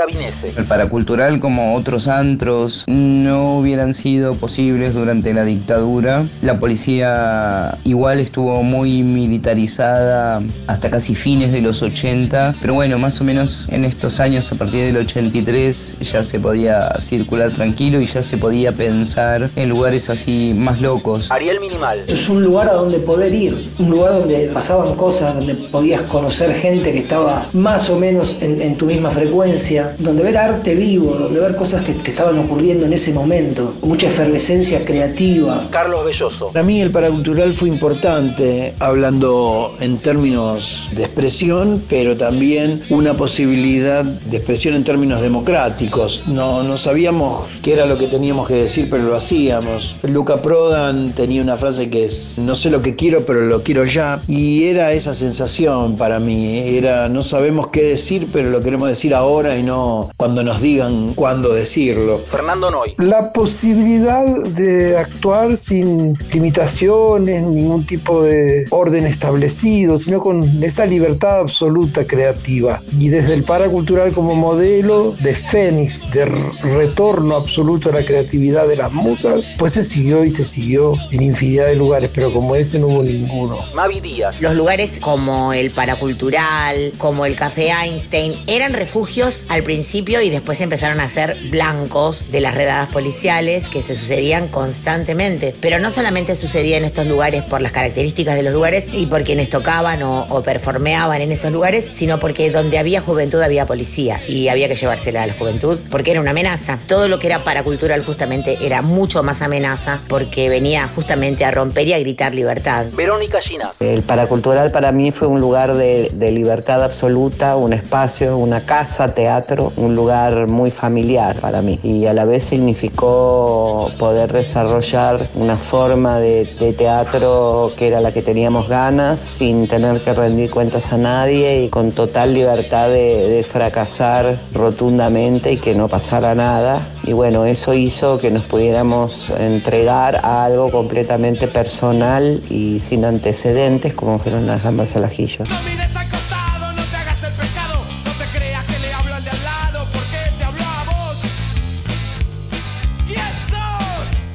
Gravinese. 0.00 0.54
El 0.56 0.64
paracultural, 0.64 1.40
como 1.40 1.74
otros 1.74 2.08
antros, 2.08 2.84
no 2.86 3.58
hubieran 3.58 3.92
sido 3.92 4.34
posibles 4.34 4.94
durante 4.94 5.34
la 5.34 5.44
dictadura. 5.44 6.24
La 6.40 6.58
policía 6.58 7.76
igual 7.84 8.18
estuvo 8.18 8.62
muy 8.62 9.02
militarizada 9.02 10.42
hasta 10.68 10.90
casi 10.90 11.14
fines 11.14 11.52
de 11.52 11.60
los 11.60 11.82
80, 11.82 12.54
pero 12.62 12.72
bueno, 12.72 12.98
más 12.98 13.20
o 13.20 13.24
menos 13.24 13.66
en 13.70 13.84
estos 13.84 14.20
años, 14.20 14.50
a 14.52 14.54
partir 14.54 14.86
del 14.86 14.96
83, 14.96 15.98
ya 16.00 16.22
se 16.22 16.40
podía 16.40 16.98
circular 16.98 17.52
tranquilo 17.52 18.00
y 18.00 18.06
ya 18.06 18.22
se 18.22 18.38
podía 18.38 18.72
pensar 18.72 19.50
en 19.54 19.68
lugares 19.68 20.08
así 20.08 20.54
más 20.56 20.80
locos. 20.80 21.30
Ariel 21.30 21.60
Minimal. 21.60 22.04
Es 22.06 22.30
un 22.30 22.42
lugar 22.42 22.70
a 22.70 22.72
donde 22.72 23.00
poder 23.00 23.34
ir, 23.34 23.70
un 23.78 23.90
lugar 23.90 24.12
donde 24.12 24.48
pasaban 24.54 24.94
cosas, 24.94 25.34
donde 25.34 25.54
podías 25.54 26.00
conocer 26.02 26.54
gente 26.54 26.90
que 26.90 27.00
estaba 27.00 27.46
más 27.52 27.90
o 27.90 27.98
menos 27.98 28.38
en, 28.40 28.62
en 28.62 28.76
tu 28.76 28.86
misma 28.86 29.10
frecuencia, 29.10 29.89
donde 29.98 30.22
ver 30.22 30.36
arte 30.36 30.74
vivo, 30.74 31.14
donde 31.14 31.40
ver 31.40 31.56
cosas 31.56 31.82
que, 31.82 31.94
que 31.94 32.10
estaban 32.10 32.38
ocurriendo 32.38 32.86
en 32.86 32.92
ese 32.92 33.12
momento, 33.12 33.74
mucha 33.82 34.08
efervescencia 34.08 34.84
creativa. 34.84 35.68
Carlos 35.70 36.04
Belloso. 36.04 36.48
Para 36.48 36.64
mí 36.64 36.80
el 36.80 36.90
paracultural 36.90 37.54
fue 37.54 37.68
importante, 37.68 38.74
hablando 38.78 39.74
en 39.80 39.98
términos 39.98 40.88
de 40.92 41.04
expresión, 41.04 41.82
pero 41.88 42.16
también 42.16 42.82
una 42.90 43.16
posibilidad 43.16 44.04
de 44.04 44.36
expresión 44.36 44.74
en 44.74 44.84
términos 44.84 45.22
democráticos. 45.22 46.22
No, 46.26 46.62
no 46.62 46.76
sabíamos 46.76 47.46
qué 47.62 47.72
era 47.74 47.86
lo 47.86 47.98
que 47.98 48.06
teníamos 48.06 48.48
que 48.48 48.54
decir, 48.54 48.88
pero 48.90 49.04
lo 49.04 49.16
hacíamos. 49.16 49.96
Luca 50.02 50.42
Prodan 50.42 51.12
tenía 51.12 51.42
una 51.42 51.56
frase 51.56 51.90
que 51.90 52.04
es, 52.04 52.34
no 52.38 52.54
sé 52.54 52.70
lo 52.70 52.82
que 52.82 52.96
quiero, 52.96 53.24
pero 53.24 53.40
lo 53.42 53.62
quiero 53.62 53.84
ya. 53.84 54.20
Y 54.26 54.64
era 54.64 54.92
esa 54.92 55.14
sensación 55.14 55.96
para 55.96 56.20
mí. 56.20 56.58
Era, 56.76 57.08
no 57.08 57.22
sabemos 57.22 57.68
qué 57.68 57.82
decir, 57.82 58.28
pero 58.32 58.50
lo 58.50 58.62
queremos 58.62 58.88
decir 58.88 59.14
ahora 59.14 59.56
y 59.56 59.62
no 59.62 59.79
cuando 60.16 60.42
nos 60.42 60.60
digan 60.60 61.14
cuándo 61.14 61.52
decirlo. 61.52 62.18
Fernando 62.18 62.70
Noy. 62.70 62.94
La 62.98 63.32
posibilidad 63.32 64.24
de 64.24 64.96
actuar 64.96 65.56
sin 65.56 66.16
limitaciones, 66.32 67.42
ningún 67.44 67.86
tipo 67.86 68.22
de 68.22 68.66
orden 68.70 69.06
establecido, 69.06 69.98
sino 69.98 70.20
con 70.20 70.62
esa 70.62 70.86
libertad 70.86 71.40
absoluta 71.40 72.06
creativa. 72.06 72.82
Y 72.98 73.08
desde 73.08 73.34
el 73.34 73.44
paracultural 73.44 74.12
como 74.12 74.34
modelo 74.34 75.14
de 75.20 75.34
fénix, 75.34 76.10
de 76.10 76.24
retorno 76.24 77.36
absoluto 77.36 77.90
a 77.90 77.92
la 77.92 78.04
creatividad 78.04 78.66
de 78.68 78.76
las 78.76 78.92
musas, 78.92 79.42
pues 79.58 79.74
se 79.74 79.84
siguió 79.84 80.24
y 80.24 80.32
se 80.34 80.44
siguió 80.44 80.94
en 81.10 81.22
infinidad 81.22 81.66
de 81.66 81.76
lugares, 81.76 82.10
pero 82.14 82.32
como 82.32 82.54
ese 82.54 82.78
no 82.78 82.88
hubo 82.88 83.02
ninguno. 83.02 83.58
Mavi 83.74 84.00
Díaz. 84.00 84.40
Los 84.40 84.54
lugares 84.54 84.98
como 85.00 85.52
el 85.52 85.70
Paracultural, 85.70 86.92
como 86.98 87.26
el 87.26 87.36
Café 87.36 87.70
Einstein, 87.70 88.34
eran 88.46 88.72
refugios 88.72 89.44
al 89.48 89.59
principio 89.62 90.20
y 90.20 90.30
después 90.30 90.60
empezaron 90.60 91.00
a 91.00 91.08
ser 91.08 91.36
blancos 91.50 92.30
de 92.30 92.40
las 92.40 92.54
redadas 92.54 92.88
policiales 92.88 93.68
que 93.68 93.82
se 93.82 93.94
sucedían 93.94 94.48
constantemente. 94.48 95.54
Pero 95.60 95.78
no 95.78 95.90
solamente 95.90 96.36
sucedía 96.36 96.76
en 96.76 96.84
estos 96.84 97.06
lugares 97.06 97.42
por 97.42 97.60
las 97.60 97.72
características 97.72 98.34
de 98.34 98.42
los 98.42 98.52
lugares 98.52 98.86
y 98.92 99.06
por 99.06 99.24
quienes 99.24 99.50
tocaban 99.50 100.02
o, 100.02 100.26
o 100.28 100.42
performeaban 100.42 101.20
en 101.20 101.32
esos 101.32 101.52
lugares, 101.52 101.88
sino 101.94 102.20
porque 102.20 102.50
donde 102.50 102.78
había 102.78 103.00
juventud 103.00 103.40
había 103.40 103.66
policía 103.66 104.20
y 104.28 104.48
había 104.48 104.68
que 104.68 104.76
llevársela 104.76 105.22
a 105.22 105.26
la 105.26 105.34
juventud 105.34 105.78
porque 105.90 106.12
era 106.12 106.20
una 106.20 106.30
amenaza. 106.30 106.78
Todo 106.86 107.08
lo 107.08 107.18
que 107.18 107.26
era 107.26 107.44
paracultural 107.44 108.04
justamente 108.04 108.58
era 108.62 108.82
mucho 108.82 109.22
más 109.22 109.42
amenaza 109.42 110.00
porque 110.08 110.48
venía 110.48 110.88
justamente 110.94 111.44
a 111.44 111.50
romper 111.50 111.86
y 111.88 111.92
a 111.92 111.98
gritar 111.98 112.34
libertad. 112.34 112.86
Verónica 112.92 113.40
Ginas. 113.40 113.80
El 113.80 114.02
paracultural 114.02 114.70
para 114.70 114.92
mí 114.92 115.10
fue 115.10 115.28
un 115.28 115.40
lugar 115.40 115.74
de, 115.74 116.10
de 116.12 116.30
libertad 116.30 116.82
absoluta, 116.82 117.56
un 117.56 117.72
espacio, 117.72 118.36
una 118.36 118.60
casa, 118.60 119.14
teatro, 119.14 119.49
un 119.58 119.94
lugar 119.94 120.46
muy 120.46 120.70
familiar 120.70 121.36
para 121.40 121.62
mí. 121.62 121.78
Y 121.82 122.06
a 122.06 122.12
la 122.12 122.24
vez 122.24 122.44
significó 122.44 123.90
poder 123.98 124.32
desarrollar 124.32 125.26
una 125.34 125.56
forma 125.56 126.18
de, 126.18 126.46
teatro 126.76 127.72
que 127.76 127.88
era 127.88 128.00
la 128.00 128.12
que 128.12 128.22
teníamos 128.22 128.68
ganas, 128.68 129.18
sin 129.18 129.66
tener 129.66 130.00
que 130.02 130.12
rendir 130.12 130.50
cuentas 130.50 130.92
a 130.92 130.98
nadie 130.98 131.64
y 131.64 131.68
con 131.68 131.92
total 131.92 132.32
libertad 132.34 132.88
de, 132.88 133.28
de 133.28 133.44
fracasar 133.44 134.38
rotundamente 134.54 135.52
y 135.52 135.56
que 135.56 135.74
no 135.74 135.88
pasara 135.88 136.34
nada. 136.34 136.80
Y 137.02 137.12
bueno, 137.12 137.44
eso 137.44 137.74
hizo 137.74 138.18
que 138.18 138.30
nos 138.30 138.44
pudiéramos 138.44 139.30
entregar 139.30 140.16
a 140.22 140.44
algo 140.44 140.70
completamente 140.70 141.48
personal 141.48 142.40
y 142.50 142.80
sin 142.80 143.04
antecedentes 143.04 143.94
como 143.94 144.18
fueron 144.18 144.46
las 144.46 144.62
gambas 144.62 144.96
al 144.96 145.04
ajillo. 145.04 145.44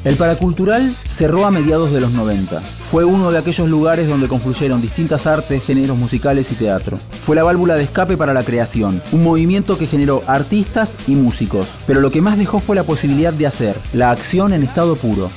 El 0.06 0.18
paracultural 0.18 0.96
cerró 1.04 1.48
a 1.48 1.52
mediados 1.52 1.92
de 1.92 2.00
los 2.00 2.12
90. 2.12 2.62
Fue 2.62 3.04
uno 3.04 3.32
de 3.32 3.40
aquellos 3.40 3.68
lugares 3.68 4.08
donde 4.08 4.28
confluyeron 4.28 4.80
distintas 4.80 5.26
artes, 5.26 5.64
géneros 5.64 5.98
musicales 5.98 6.52
y 6.52 6.56
teatro. 6.56 7.00
Fue 7.10 7.36
la 7.36 7.42
válvula 7.42 7.74
de 7.74 7.86
escape 7.86 8.16
para 8.16 8.32
la 8.32 8.44
creación, 8.44 9.02
un 9.12 9.24
movimiento 9.24 9.80
que 9.80 9.88
generó 9.88 10.22
artistas 10.28 10.96
y 11.08 11.16
músicos. 11.16 11.70
Pero 11.88 12.02
lo 12.02 12.12
que 12.12 12.22
más 12.22 12.38
dejó 12.38 12.60
fue 12.60 12.76
la 12.76 12.84
posibilidad 12.84 13.34
de 13.34 13.48
hacer, 13.48 13.76
la 13.94 14.12
acción 14.12 14.54
en 14.54 14.62
estado 14.62 14.96
puro. 14.96 15.32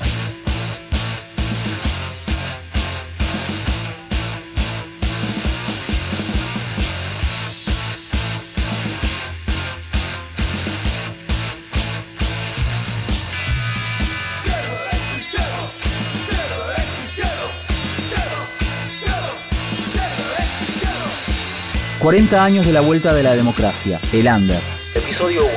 ...40 22.09 22.43
años 22.43 22.65
de 22.65 22.73
la 22.73 22.81
vuelta 22.81 23.13
de 23.13 23.23
la 23.23 23.37
democracia, 23.37 24.01
el 24.15 24.27
Under. 24.29 24.59
Episodio 24.95 25.45
1, 25.45 25.53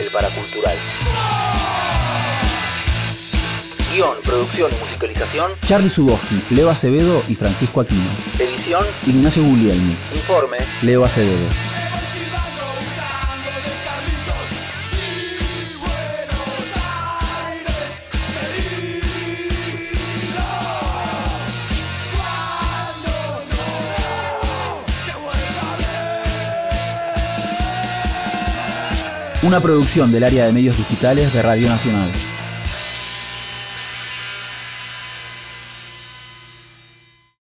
el 0.00 0.10
paracultural. 0.10 0.76
Guión, 3.90 4.16
producción 4.22 4.70
y 4.72 4.78
musicalización... 4.78 5.52
Charlie 5.64 5.88
Suboski, 5.88 6.42
Leo 6.50 6.68
Acevedo 6.68 7.22
y 7.28 7.34
Francisco 7.34 7.80
Aquino. 7.80 8.10
Edición, 8.38 8.84
Ignacio 9.06 9.42
Guglielmi. 9.42 9.96
Informe, 10.12 10.58
Leo 10.82 11.02
Acevedo. 11.02 11.85
Una 29.46 29.60
producción 29.60 30.10
del 30.10 30.24
área 30.24 30.44
de 30.44 30.52
medios 30.52 30.76
digitales 30.76 31.32
de 31.32 31.40
Radio 31.40 31.68
Nacional. 31.68 32.10